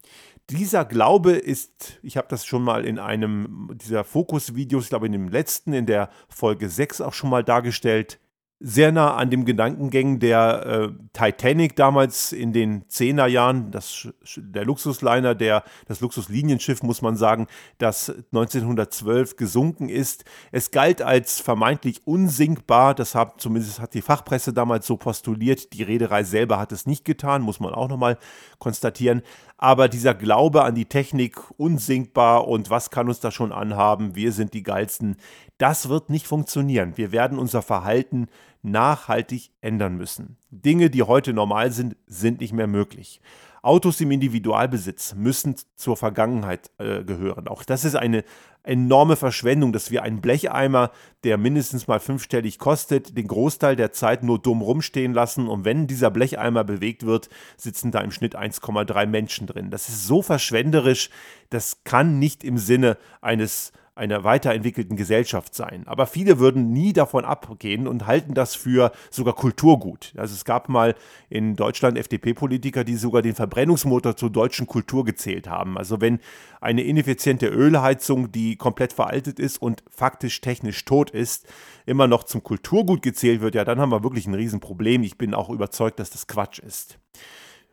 Dieser 0.51 0.85
Glaube 0.85 1.33
ist, 1.33 1.99
ich 2.03 2.17
habe 2.17 2.29
das 2.29 2.45
schon 2.45 2.63
mal 2.63 2.85
in 2.85 2.99
einem 2.99 3.71
dieser 3.75 4.03
Fokus-Videos, 4.03 4.85
ich 4.85 4.91
glaube 4.91 5.07
in 5.07 5.13
dem 5.13 5.29
letzten, 5.29 5.73
in 5.73 5.87
der 5.87 6.09
Folge 6.29 6.69
6 6.69 7.01
auch 7.03 7.13
schon 7.13 7.31
mal 7.31 7.45
dargestellt, 7.45 8.19
sehr 8.59 8.91
nah 8.91 9.15
an 9.15 9.29
dem 9.29 9.45
Gedankengängen 9.45 10.19
der 10.19 10.67
äh, 10.67 10.89
Titanic 11.13 11.77
damals 11.77 12.33
in 12.33 12.55
den 12.55 12.85
10er 12.85 13.27
Jahren, 13.27 13.71
das, 13.71 14.09
der 14.35 14.65
Luxusliner, 14.65 15.35
der, 15.35 15.63
das 15.87 16.01
Luxuslinienschiff, 16.01 16.83
muss 16.83 17.03
man 17.03 17.17
sagen, 17.17 17.49
das 17.77 18.09
1912 18.09 19.37
gesunken 19.37 19.91
ist. 19.91 20.25
Es 20.53 20.71
galt 20.71 21.03
als 21.03 21.39
vermeintlich 21.39 22.07
unsinkbar, 22.07 22.95
das 22.95 23.15
hat 23.15 23.43
zumindest 23.43 23.79
hat 23.79 23.93
die 23.93 24.01
Fachpresse 24.03 24.55
damals 24.55 24.87
so 24.87 24.97
postuliert. 24.97 25.75
Die 25.75 25.83
Reederei 25.83 26.25
selber 26.25 26.59
hat 26.59 26.73
es 26.73 26.87
nicht 26.87 27.05
getan, 27.05 27.43
muss 27.43 27.61
man 27.61 27.75
auch 27.75 27.89
nochmal 27.89 28.17
konstatieren. 28.59 29.21
Aber 29.59 29.89
dieser 29.89 30.15
Glaube 30.15 30.65
an 30.65 30.75
die 30.75 30.85
Technik, 30.85 31.39
unsinkbar 31.59 32.47
und 32.47 32.69
was 32.69 32.91
kann 32.91 33.09
uns 33.09 33.21
da 33.21 33.31
schon 33.31 33.53
anhaben, 33.53 34.15
wir 34.15 34.33
sind 34.33 34.53
die 34.53 34.63
Geilsten, 34.63 35.17
das 35.59 35.89
wird 35.89 36.11
nicht 36.11 36.27
funktionieren. 36.27 36.97
Wir 36.97 37.13
werden 37.13 37.39
unser 37.39 37.63
Verhalten 37.63 38.27
nachhaltig 38.63 39.51
ändern 39.61 39.97
müssen. 39.97 40.37
Dinge, 40.51 40.91
die 40.91 41.03
heute 41.03 41.33
normal 41.33 41.71
sind, 41.71 41.97
sind 42.07 42.41
nicht 42.41 42.53
mehr 42.53 42.67
möglich. 42.67 43.21
Autos 43.63 44.01
im 44.01 44.13
Individualbesitz 44.13 45.15
müssen 45.15 45.57
zur 45.75 45.97
Vergangenheit 45.97 46.71
äh, 46.79 47.03
gehören. 47.03 47.49
Auch 47.49 47.65
das 47.65 47.85
ist 47.85 47.97
eine 47.97 48.23
enorme 48.63 49.17
Verschwendung, 49.17 49.73
dass 49.73 49.91
wir 49.91 50.05
einen 50.05 50.21
Blecheimer, 50.21 50.93
der 51.25 51.37
mindestens 51.37 51.89
mal 51.89 51.99
fünfstellig 51.99 52.61
kostet, 52.61 53.17
den 53.17 53.27
Großteil 53.27 53.75
der 53.75 53.91
Zeit 53.93 54.23
nur 54.23 54.41
dumm 54.41 54.61
rumstehen 54.63 55.15
lassen 55.15 55.49
und 55.49 55.65
wenn 55.65 55.89
dieser 55.89 56.13
Blecheimer 56.13 56.63
bewegt 56.63 57.07
wird, 57.07 57.29
sitzen 57.57 57.91
da 57.91 58.01
im 58.01 58.13
Schnitt 58.13 58.37
1,3 58.37 59.07
Menschen 59.07 59.49
drin. 59.49 59.71
Das 59.71 59.89
ist 59.89 60.07
so 60.07 60.23
verschwenderisch, 60.23 61.11
das 61.51 61.83
kann 61.83 62.21
nicht 62.21 62.45
im 62.45 62.59
Sinne 62.59 62.99
eines 63.21 63.73
einer 63.97 64.25
weiterentwickelten 64.25 64.97
Gesellschaft 64.97 65.55
sein. 65.55 65.85
Aber 65.87 66.07
viele 66.07 66.39
würden 66.39 66.71
nie 66.71 66.93
davon 66.93 67.25
abgehen 67.25 67.89
und 67.89 68.07
halten 68.07 68.35
das 68.35 68.55
für 68.55 68.93
sogar 69.11 69.35
Kulturgut. 69.35 70.13
Also 70.19 70.35
es 70.35 70.45
gab 70.45 70.69
mal 70.69 70.95
in 71.31 71.57
Deutschland 71.57 71.97
FDP-Politiker, 71.97 72.85
die 72.85 72.97
sogar 72.97 73.23
den 73.23 73.35
Verbrennungsmotor 73.35 74.15
zur 74.15 74.29
deutschen 74.29 74.67
Kultur 74.67 75.07
gezählt 75.07 75.49
haben. 75.49 75.79
Also 75.79 76.03
wenn 76.03 76.21
eine 76.61 76.83
ineffiziente 76.83 77.47
Ölheizung, 77.47 78.31
die 78.31 78.57
komplett 78.57 78.93
veraltet 78.93 79.41
ist 79.41 79.63
und 79.63 79.83
faktisch 79.91 80.43
technisch 80.43 80.85
tot 80.85 81.09
ist, 81.09 81.47
immer 81.87 82.07
noch 82.07 82.25
zum 82.25 82.43
Kulturgut 82.43 83.01
gezählt 83.01 83.41
wird, 83.41 83.55
ja, 83.55 83.65
dann 83.65 83.81
haben 83.81 83.91
wir 83.91 84.03
wirklich 84.03 84.27
ein 84.27 84.35
Riesenproblem. 84.35 85.05
Ich 85.05 85.17
bin 85.17 85.33
auch 85.33 85.49
überzeugt, 85.49 86.01
dass 86.01 86.11
das 86.11 86.27
Quatsch 86.27 86.59
ist. 86.59 86.99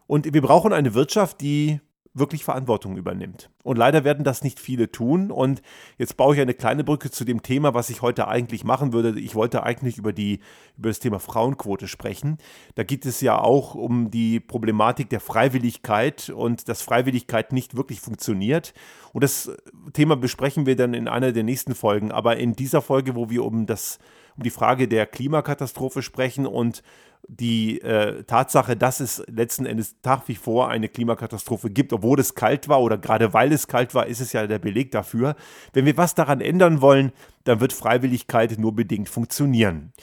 Und 0.08 0.34
wir 0.34 0.42
brauchen 0.42 0.72
eine 0.72 0.94
Wirtschaft, 0.94 1.42
die 1.42 1.82
wirklich 2.14 2.44
Verantwortung 2.44 2.96
übernimmt. 2.96 3.50
Und 3.64 3.78
leider 3.78 4.04
werden 4.04 4.24
das 4.24 4.44
nicht 4.44 4.60
viele 4.60 4.92
tun. 4.92 5.32
Und 5.32 5.62
jetzt 5.98 6.16
baue 6.16 6.36
ich 6.36 6.42
eine 6.42 6.54
kleine 6.54 6.84
Brücke 6.84 7.10
zu 7.10 7.26
dem 7.26 7.42
Thema, 7.42 7.74
was 7.74 7.90
ich 7.90 8.02
heute 8.02 8.28
eigentlich 8.28 8.64
machen 8.64 8.94
würde. 8.94 9.20
Ich 9.20 9.34
wollte 9.34 9.64
eigentlich 9.64 9.98
über, 9.98 10.14
die, 10.14 10.40
über 10.78 10.90
das 10.90 11.00
Thema 11.00 11.20
Frauenquote 11.20 11.88
sprechen. 11.88 12.38
Da 12.76 12.84
geht 12.84 13.06
es 13.06 13.22
ja 13.22 13.40
auch 13.40 13.74
um 13.74 14.12
die 14.12 14.40
Problematik 14.40 15.10
der 15.10 15.20
Freiwilligkeit 15.20 16.30
und 16.30 16.70
dass 16.70 16.84
Freiwilligkeit 16.84 17.52
nicht 17.52 17.76
wirklich 17.76 18.00
funktioniert. 18.00 18.74
Und 19.12 19.24
das 19.24 19.52
Thema 19.94 20.16
besprechen 20.16 20.68
wir 20.68 20.76
dann 20.76 20.94
in 20.94 21.08
einer 21.08 21.32
der 21.32 21.44
nächsten 21.44 21.74
Folgen. 21.74 22.12
Aber 22.12 22.38
in 22.38 22.54
dieser 22.54 22.84
Folge, 22.84 23.16
wo 23.16 23.32
wir 23.32 23.44
um 23.44 23.66
das 23.66 23.98
um 24.38 24.44
die 24.44 24.50
Frage 24.50 24.88
der 24.88 25.06
Klimakatastrophe 25.06 26.02
sprechen 26.02 26.46
und 26.46 26.84
die 27.28 27.82
äh, 27.82 28.24
Tatsache, 28.24 28.76
dass 28.76 29.00
es 29.00 29.24
letzten 29.28 29.66
Endes 29.66 29.96
nach 30.04 30.28
wie 30.28 30.36
vor 30.36 30.70
eine 30.70 30.90
Klimakatastrophe 30.90 31.70
gibt, 31.70 31.94
obwohl 31.94 32.20
es 32.20 32.36
kalt 32.36 32.68
war 32.68 32.82
oder 32.82 32.98
gerade 32.98 33.34
weil 33.34 33.52
es 33.54 33.68
kalt 33.68 33.96
war, 33.96 34.08
ist 34.08 34.20
es 34.20 34.34
ja 34.34 34.46
der 34.46 34.60
Beleg 34.60 34.92
dafür. 34.92 35.36
Wenn 35.72 35.86
wir 35.86 35.98
was 35.98 36.16
daran 36.16 36.42
ändern 36.42 36.82
wollen, 36.82 37.12
dann 37.46 37.60
wird 37.60 37.74
Freiwilligkeit 37.74 38.58
nur 38.60 38.76
bedingt 38.76 39.10
funktionieren. 39.10 39.94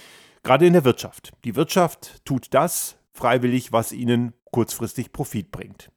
Gerade 0.43 0.66
in 0.66 0.73
der 0.73 0.85
Wirtschaft. 0.85 1.33
Die 1.45 1.57
Wirtschaft 1.57 2.25
tut 2.25 2.49
das 2.55 2.97
freiwillig, 3.12 3.73
was 3.73 3.93
ihnen 3.93 4.33
kurzfristig 4.51 5.12
Profit 5.12 5.51
bringt. 5.51 5.90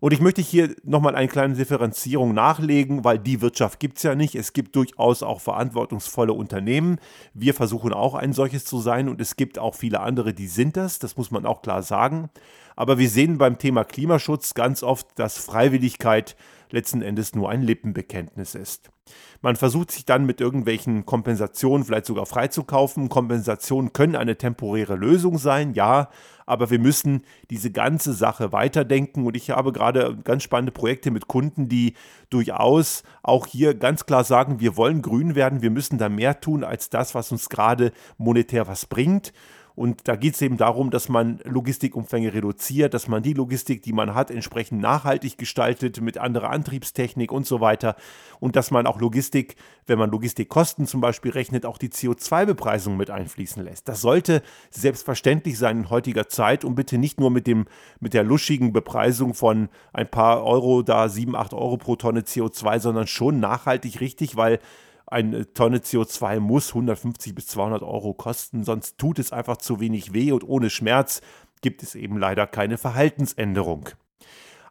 Und 0.00 0.12
ich 0.12 0.20
möchte 0.20 0.42
hier 0.42 0.74
nochmal 0.84 1.14
eine 1.14 1.28
kleine 1.28 1.54
Differenzierung 1.54 2.34
nachlegen, 2.34 3.04
weil 3.04 3.18
die 3.18 3.40
Wirtschaft 3.40 3.80
gibt 3.80 3.96
es 3.96 4.02
ja 4.02 4.14
nicht. 4.14 4.34
Es 4.34 4.52
gibt 4.52 4.76
durchaus 4.76 5.22
auch 5.22 5.40
verantwortungsvolle 5.40 6.32
Unternehmen. 6.32 6.98
Wir 7.34 7.54
versuchen 7.54 7.92
auch 7.92 8.14
ein 8.14 8.32
solches 8.32 8.64
zu 8.64 8.80
sein 8.80 9.08
und 9.08 9.20
es 9.20 9.36
gibt 9.36 9.58
auch 9.58 9.74
viele 9.74 10.00
andere, 10.00 10.34
die 10.34 10.48
sind 10.48 10.76
das. 10.76 10.98
Das 10.98 11.16
muss 11.16 11.30
man 11.30 11.46
auch 11.46 11.62
klar 11.62 11.82
sagen. 11.82 12.30
Aber 12.76 12.98
wir 12.98 13.08
sehen 13.08 13.38
beim 13.38 13.58
Thema 13.58 13.84
Klimaschutz 13.84 14.54
ganz 14.54 14.82
oft, 14.82 15.06
dass 15.18 15.38
Freiwilligkeit 15.38 16.36
letzten 16.70 17.02
Endes 17.02 17.34
nur 17.34 17.50
ein 17.50 17.62
Lippenbekenntnis 17.62 18.54
ist. 18.54 18.90
Man 19.40 19.54
versucht 19.54 19.92
sich 19.92 20.04
dann 20.04 20.26
mit 20.26 20.40
irgendwelchen 20.40 21.06
Kompensationen 21.06 21.84
vielleicht 21.84 22.06
sogar 22.06 22.26
freizukaufen. 22.26 23.08
Kompensationen 23.08 23.92
können 23.92 24.16
eine 24.16 24.36
temporäre 24.36 24.96
Lösung 24.96 25.38
sein, 25.38 25.74
ja, 25.74 26.08
aber 26.44 26.70
wir 26.70 26.80
müssen 26.80 27.22
diese 27.50 27.70
ganze 27.70 28.12
Sache 28.12 28.52
weiterdenken 28.52 29.24
und 29.24 29.36
ich 29.36 29.50
habe 29.50 29.72
gerade 29.72 30.16
ganz 30.24 30.42
spannende 30.42 30.72
Projekte 30.72 31.10
mit 31.10 31.28
Kunden, 31.28 31.68
die 31.68 31.94
durchaus 32.30 33.04
auch 33.22 33.46
hier 33.46 33.74
ganz 33.74 34.06
klar 34.06 34.24
sagen, 34.24 34.60
wir 34.60 34.76
wollen 34.76 35.02
grün 35.02 35.34
werden, 35.34 35.62
wir 35.62 35.70
müssen 35.70 35.98
da 35.98 36.08
mehr 36.08 36.40
tun 36.40 36.64
als 36.64 36.90
das, 36.90 37.14
was 37.14 37.30
uns 37.30 37.48
gerade 37.48 37.92
monetär 38.18 38.66
was 38.66 38.86
bringt. 38.86 39.32
Und 39.76 40.08
da 40.08 40.16
geht 40.16 40.34
es 40.34 40.42
eben 40.42 40.56
darum, 40.56 40.90
dass 40.90 41.10
man 41.10 41.38
Logistikumfänge 41.44 42.32
reduziert, 42.32 42.94
dass 42.94 43.08
man 43.08 43.22
die 43.22 43.34
Logistik, 43.34 43.82
die 43.82 43.92
man 43.92 44.14
hat, 44.14 44.30
entsprechend 44.30 44.80
nachhaltig 44.80 45.36
gestaltet 45.36 46.00
mit 46.00 46.16
anderer 46.16 46.48
Antriebstechnik 46.48 47.30
und 47.30 47.46
so 47.46 47.60
weiter. 47.60 47.94
Und 48.40 48.56
dass 48.56 48.70
man 48.70 48.86
auch 48.86 48.98
Logistik, 48.98 49.54
wenn 49.86 49.98
man 49.98 50.10
Logistikkosten 50.10 50.86
zum 50.86 51.02
Beispiel 51.02 51.30
rechnet, 51.30 51.66
auch 51.66 51.76
die 51.76 51.90
CO2-Bepreisung 51.90 52.96
mit 52.96 53.10
einfließen 53.10 53.62
lässt. 53.62 53.86
Das 53.86 54.00
sollte 54.00 54.42
selbstverständlich 54.70 55.58
sein 55.58 55.80
in 55.80 55.90
heutiger 55.90 56.26
Zeit 56.26 56.64
und 56.64 56.74
bitte 56.74 56.96
nicht 56.96 57.20
nur 57.20 57.30
mit, 57.30 57.46
dem, 57.46 57.66
mit 58.00 58.14
der 58.14 58.24
luschigen 58.24 58.72
Bepreisung 58.72 59.34
von 59.34 59.68
ein 59.92 60.10
paar 60.10 60.42
Euro, 60.42 60.80
da 60.80 61.10
7, 61.10 61.36
8 61.36 61.52
Euro 61.52 61.76
pro 61.76 61.96
Tonne 61.96 62.22
CO2, 62.22 62.80
sondern 62.80 63.06
schon 63.06 63.40
nachhaltig 63.40 64.00
richtig, 64.00 64.36
weil 64.36 64.58
eine 65.06 65.52
Tonne 65.52 65.78
CO2 65.78 66.40
muss 66.40 66.70
150 66.70 67.34
bis 67.34 67.46
200 67.48 67.82
Euro 67.82 68.14
kosten, 68.14 68.64
sonst 68.64 68.98
tut 68.98 69.18
es 69.18 69.32
einfach 69.32 69.56
zu 69.58 69.80
wenig 69.80 70.12
weh 70.12 70.32
und 70.32 70.46
ohne 70.46 70.70
Schmerz 70.70 71.20
gibt 71.62 71.82
es 71.82 71.94
eben 71.94 72.18
leider 72.18 72.46
keine 72.46 72.78
Verhaltensänderung. 72.78 73.88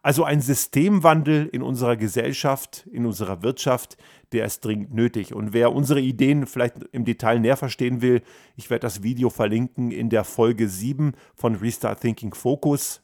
Also 0.05 0.23
ein 0.23 0.39
Systemwandel 0.39 1.47
in 1.47 1.63
unserer 1.63 1.95
Gesellschaft, 1.95 2.87
in 2.91 3.07
unserer 3.07 3.41
Wirtschaft, 3.41 3.97
der 4.33 4.45
ist 4.45 4.63
dringend 4.63 4.93
nötig. 4.93 5.33
Und 5.33 5.51
wer 5.51 5.73
unsere 5.73 5.99
Ideen 5.99 6.45
vielleicht 6.45 6.75
im 6.91 7.05
Detail 7.05 7.39
näher 7.39 7.57
verstehen 7.57 8.03
will, 8.03 8.21
ich 8.55 8.69
werde 8.69 8.81
das 8.81 9.01
Video 9.01 9.31
verlinken 9.31 9.89
in 9.89 10.11
der 10.11 10.23
Folge 10.23 10.69
7 10.69 11.13
von 11.33 11.55
Restart 11.55 12.01
Thinking 12.01 12.35
Focus. 12.35 13.01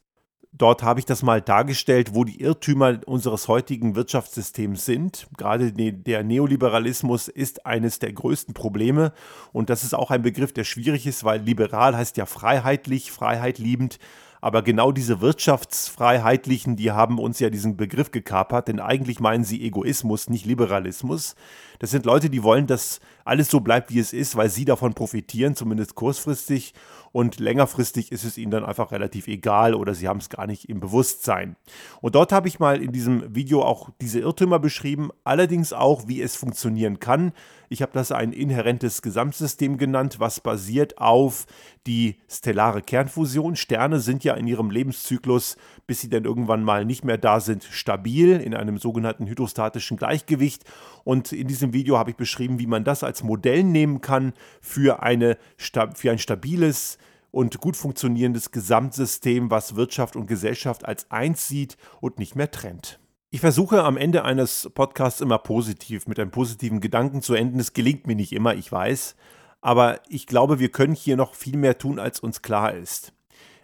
Dort 0.54 0.84
habe 0.84 1.00
ich 1.00 1.06
das 1.06 1.24
mal 1.24 1.42
dargestellt, 1.42 2.14
wo 2.14 2.26
die 2.26 2.42
Irrtümer 2.42 3.00
unseres 3.06 3.48
heutigen 3.48 3.96
Wirtschaftssystems 3.96 4.86
sind. 4.86 5.28
Gerade 5.38 5.72
der 5.72 6.24
Neoliberalismus 6.24 7.30
ist 7.30 7.66
eines 7.66 8.00
der 8.00 8.12
größten 8.12 8.54
Probleme 8.54 9.14
und 9.54 9.70
das 9.70 9.86
ist 9.86 9.94
auch 9.94 10.12
ein 10.12 10.22
Begriff, 10.22 10.52
der 10.52 10.66
schwierig 10.66 11.08
ist, 11.08 11.24
weil 11.24 11.42
liberal 11.42 11.96
heißt 11.96 12.18
ja 12.18 12.26
freiheitlich, 12.26 13.12
Freiheit 13.14 13.60
liebend. 13.60 13.98
Aber 14.42 14.64
genau 14.64 14.92
diese 14.92 15.22
Wirtschaftsfreiheitlichen, 15.22 16.76
die 16.76 16.92
haben 16.92 17.20
uns 17.20 17.40
ja 17.40 17.52
diesen 17.52 17.78
Begriff 17.78 18.10
gekapert, 18.10 18.68
denn 18.68 18.80
eigentlich 18.80 19.20
meinen 19.20 19.44
sie 19.44 19.64
Egoismus, 19.64 20.30
nicht 20.30 20.48
Liberalismus. 20.48 21.36
Das 21.78 21.92
sind 21.92 22.06
Leute, 22.06 22.32
die 22.32 22.42
wollen, 22.42 22.66
dass 22.66 23.00
alles 23.26 23.50
so 23.50 23.60
bleibt, 23.60 23.92
wie 23.92 24.00
es 24.00 24.14
ist, 24.14 24.36
weil 24.36 24.50
sie 24.50 24.66
davon 24.66 24.94
profitieren, 24.94 25.56
zumindest 25.56 25.96
kurzfristig. 25.96 26.74
Und 27.14 27.40
längerfristig 27.40 28.12
ist 28.12 28.24
es 28.24 28.38
ihnen 28.38 28.52
dann 28.52 28.64
einfach 28.64 28.92
relativ 28.92 29.28
egal 29.28 29.76
oder 29.76 29.94
sie 29.94 30.08
haben 30.08 30.20
es 30.20 30.30
gar 30.30 30.48
nicht 30.48 30.70
im 30.70 30.80
Bewusstsein. 30.80 31.58
Und 32.00 32.16
dort 32.16 32.32
habe 32.32 32.48
ich 32.48 32.60
mal 32.60 32.82
in 32.82 32.94
diesem 32.94 33.36
Video 33.36 33.64
auch 33.64 33.90
diese 34.00 34.20
Irrtümer 34.20 34.60
beschrieben, 34.60 35.10
allerdings 35.26 35.74
auch, 35.74 36.08
wie 36.08 36.22
es 36.22 36.38
funktionieren 36.38 37.00
kann. 37.00 37.34
Ich 37.68 37.82
habe 37.82 37.92
das 37.94 38.14
ein 38.14 38.32
inhärentes 38.32 39.02
Gesamtsystem 39.02 39.78
genannt, 39.78 40.20
was 40.20 40.40
basiert 40.40 40.98
auf 41.00 41.48
die 41.88 42.18
stellare 42.30 42.82
Kernfusion. 42.82 43.56
Sterne 43.56 44.00
sind 44.00 44.24
ja 44.24 44.34
in 44.36 44.48
ihrem 44.48 44.72
Lebenszyklus, 44.72 45.58
bis 45.88 46.00
sie 46.00 46.10
dann 46.10 46.24
irgendwann 46.24 46.64
mal 46.64 46.86
nicht 46.86 47.04
mehr 47.04 47.18
da 47.18 47.42
sind, 47.42 47.64
stabil 47.64 48.40
in 48.40 48.54
einem 48.54 48.78
sogenannten 48.78 49.28
hydrostatischen 49.28 49.98
Gleichgewicht. 49.98 50.64
Und 51.04 51.34
in 51.34 51.48
diesem 51.48 51.74
Video 51.74 51.98
habe 51.98 52.12
ich 52.12 52.16
beschrieben, 52.16 52.60
wie 52.60 52.68
man 52.68 52.86
das 52.86 53.04
als 53.04 53.11
Modell 53.24 53.64
nehmen 53.64 54.02
kann 54.02 54.34
für, 54.62 55.04
eine, 55.04 55.38
für 55.58 56.12
ein 56.12 56.20
stabiles 56.20 56.98
und 57.32 57.60
gut 57.60 57.78
funktionierendes 57.78 58.52
Gesamtsystem, 58.52 59.50
was 59.50 59.76
Wirtschaft 59.76 60.16
und 60.16 60.28
Gesellschaft 60.28 60.86
als 60.86 61.10
eins 61.10 61.48
sieht 61.48 61.78
und 62.02 62.20
nicht 62.20 62.36
mehr 62.36 62.52
trennt. 62.52 63.00
Ich 63.34 63.40
versuche 63.40 63.84
am 63.84 63.96
Ende 63.96 64.26
eines 64.26 64.70
Podcasts 64.74 65.22
immer 65.22 65.38
positiv, 65.38 66.06
mit 66.06 66.20
einem 66.20 66.32
positiven 66.32 66.82
Gedanken 66.82 67.22
zu 67.22 67.34
enden. 67.34 67.60
Es 67.60 67.72
gelingt 67.72 68.06
mir 68.06 68.16
nicht 68.16 68.34
immer, 68.34 68.56
ich 68.56 68.70
weiß. 68.70 69.16
Aber 69.62 70.02
ich 70.10 70.28
glaube, 70.28 70.60
wir 70.60 70.70
können 70.70 70.96
hier 70.96 71.16
noch 71.16 71.34
viel 71.36 71.56
mehr 71.56 71.78
tun, 71.78 71.98
als 71.98 72.20
uns 72.20 72.42
klar 72.42 72.74
ist. 72.74 73.14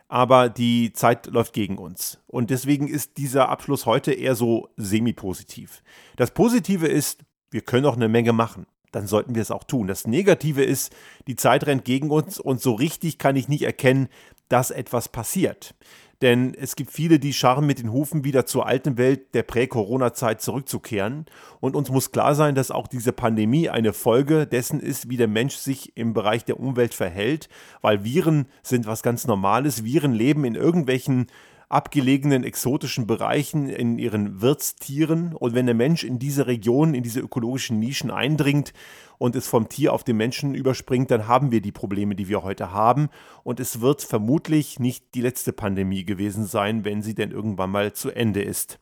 Aber 0.08 0.48
die 0.48 0.94
Zeit 0.94 1.28
läuft 1.28 1.52
gegen 1.52 1.78
uns. 1.78 2.20
Und 2.28 2.50
deswegen 2.50 2.88
ist 2.88 3.18
dieser 3.18 3.50
Abschluss 3.50 3.86
heute 3.86 4.14
eher 4.14 4.36
so 4.36 4.70
semi-positiv. 4.78 5.84
Das 6.16 6.32
Positive 6.32 6.88
ist, 6.88 7.26
wir 7.52 7.62
können 7.62 7.86
auch 7.88 7.98
eine 7.98 8.08
Menge 8.08 8.32
machen 8.32 8.68
dann 8.92 9.08
sollten 9.08 9.36
wir 9.36 9.42
es 9.42 9.52
auch 9.52 9.64
tun. 9.64 9.88
Das 9.88 10.08
Negative 10.08 10.64
ist, 10.64 10.96
die 11.28 11.36
Zeit 11.36 11.66
rennt 11.66 11.86
gegen 11.86 12.10
uns 12.10 12.40
und 12.40 12.62
so 12.62 12.74
richtig 12.74 13.18
kann 13.18 13.36
ich 13.36 13.48
nicht 13.48 13.64
erkennen, 13.64 14.08
dass 14.50 14.72
etwas 14.72 15.10
passiert. 15.10 15.76
Denn 16.22 16.56
es 16.56 16.76
gibt 16.76 16.92
viele, 16.92 17.20
die 17.20 17.32
scharren 17.32 17.68
mit 17.68 17.78
den 17.78 17.92
Hufen 17.92 18.24
wieder 18.24 18.48
zur 18.48 18.66
alten 18.66 18.98
Welt 18.98 19.36
der 19.36 19.44
Prä-Corona-Zeit 19.44 20.42
zurückzukehren. 20.42 21.28
Und 21.60 21.76
uns 21.76 21.92
muss 21.92 22.12
klar 22.12 22.34
sein, 22.34 22.56
dass 22.56 22.72
auch 22.72 22.88
diese 22.88 23.12
Pandemie 23.12 23.70
eine 23.70 23.94
Folge 23.94 24.48
dessen 24.48 24.80
ist, 24.80 25.10
wie 25.10 25.18
der 25.18 25.28
Mensch 25.28 25.56
sich 25.56 25.96
im 25.96 26.14
Bereich 26.14 26.44
der 26.44 26.60
Umwelt 26.60 26.96
verhält. 26.96 27.50
Weil 27.82 28.04
Viren 28.04 28.48
sind 28.64 28.88
was 28.88 29.04
ganz 29.04 29.28
Normales. 29.28 29.84
Viren 29.84 30.14
leben 30.14 30.44
in 30.44 30.56
irgendwelchen 30.56 31.28
abgelegenen 31.70 32.44
exotischen 32.44 33.08
Bereichen 33.08 33.68
in 33.68 34.00
ihren 34.00 34.42
Wirtstieren. 34.42 35.34
Und 35.34 35.54
wenn 35.54 35.66
der 35.66 35.76
Mensch 35.76 36.04
in 36.04 36.20
diese 36.20 36.48
Region, 36.48 36.94
in 36.94 37.04
diese 37.04 37.20
ökologischen 37.20 37.80
Nischen 37.80 38.10
eindringt 38.10 38.74
und 39.18 39.36
es 39.36 39.48
vom 39.48 39.68
Tier 39.68 39.94
auf 39.94 40.04
den 40.04 40.18
Menschen 40.18 40.56
überspringt, 40.56 41.12
dann 41.12 41.28
haben 41.28 41.52
wir 41.52 41.62
die 41.62 41.72
Probleme, 41.72 42.16
die 42.16 42.30
wir 42.30 42.44
heute 42.44 42.72
haben. 42.72 43.10
Und 43.44 43.60
es 43.60 43.82
wird 43.82 44.02
vermutlich 44.02 44.80
nicht 44.80 45.14
die 45.14 45.22
letzte 45.22 45.52
Pandemie 45.52 46.06
gewesen 46.06 46.46
sein, 46.46 46.86
wenn 46.86 47.02
sie 47.02 47.16
denn 47.16 47.32
irgendwann 47.32 47.72
mal 47.72 47.94
zu 47.94 48.12
Ende 48.12 48.42
ist. 48.42 48.80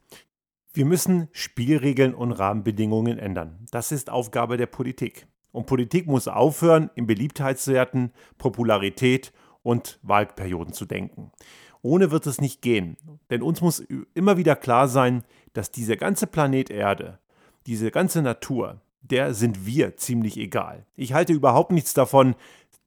Wir 0.72 0.86
müssen 0.86 1.30
Spielregeln 1.32 2.14
und 2.14 2.34
Rahmenbedingungen 2.34 3.18
ändern. 3.18 3.66
Das 3.72 3.92
ist 3.92 4.10
Aufgabe 4.10 4.58
der 4.58 4.68
Politik. 4.68 5.26
Und 5.52 5.68
Politik 5.68 6.06
muss 6.06 6.28
aufhören, 6.28 6.90
in 6.96 7.08
Beliebtheitswerten, 7.08 8.12
Popularität 8.38 9.32
und 9.64 10.00
Wahlperioden 10.04 10.74
zu 10.74 10.86
denken. 10.86 11.32
Ohne 11.86 12.10
wird 12.10 12.26
es 12.26 12.42
nicht 12.42 12.64
gehen. 12.64 12.98
Denn 13.30 13.44
uns 13.44 13.62
muss 13.62 13.86
immer 14.16 14.38
wieder 14.38 14.56
klar 14.56 14.88
sein, 14.88 15.24
dass 15.54 15.70
dieser 15.70 15.98
ganze 15.98 16.26
Planet 16.26 16.72
Erde, 16.72 17.20
diese 17.68 17.92
ganze 17.92 18.24
Natur, 18.24 18.82
der 19.04 19.36
sind 19.36 19.68
wir 19.68 19.96
ziemlich 19.96 20.36
egal. 20.38 20.88
Ich 20.96 21.14
halte 21.14 21.34
überhaupt 21.34 21.72
nichts 21.72 21.94
davon, 21.94 22.34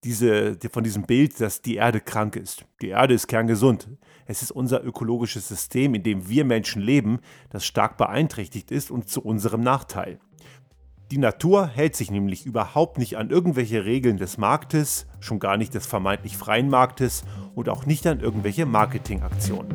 diese, 0.03 0.59
von 0.73 0.83
diesem 0.83 1.05
Bild, 1.05 1.41
dass 1.41 1.63
die 1.63 1.77
Erde 1.77 2.01
krank 2.01 2.35
ist. 2.35 2.65
Die 2.83 2.89
Erde 2.89 3.15
ist 3.15 3.29
kerngesund. 3.29 3.87
Es 4.27 4.43
ist 4.43 4.51
unser 4.51 4.83
ökologisches 4.83 5.47
System, 5.47 5.95
in 5.95 6.03
dem 6.03 6.29
wir 6.29 6.45
Menschen 6.45 6.83
leben, 6.83 7.21
das 7.51 7.65
stark 7.65 7.99
beeinträchtigt 7.99 8.73
ist 8.73 8.91
und 8.91 9.09
zu 9.09 9.23
unserem 9.23 9.61
Nachteil. 9.61 10.19
Die 11.11 11.17
Natur 11.17 11.67
hält 11.69 11.97
sich 11.97 12.11
nämlich 12.11 12.45
überhaupt 12.45 12.99
nicht 12.99 13.17
an 13.17 13.31
irgendwelche 13.31 13.87
Regeln 13.87 14.19
des 14.19 14.37
Marktes, 14.37 15.07
schon 15.21 15.39
gar 15.39 15.57
nicht 15.57 15.73
des 15.73 15.87
vermeintlich 15.87 16.37
freien 16.37 16.69
Marktes 16.69 17.25
und 17.55 17.71
auch 17.71 17.87
nicht 17.87 18.07
an 18.07 18.21
irgendwelche 18.21 18.67
Marketingaktionen. 18.67 19.75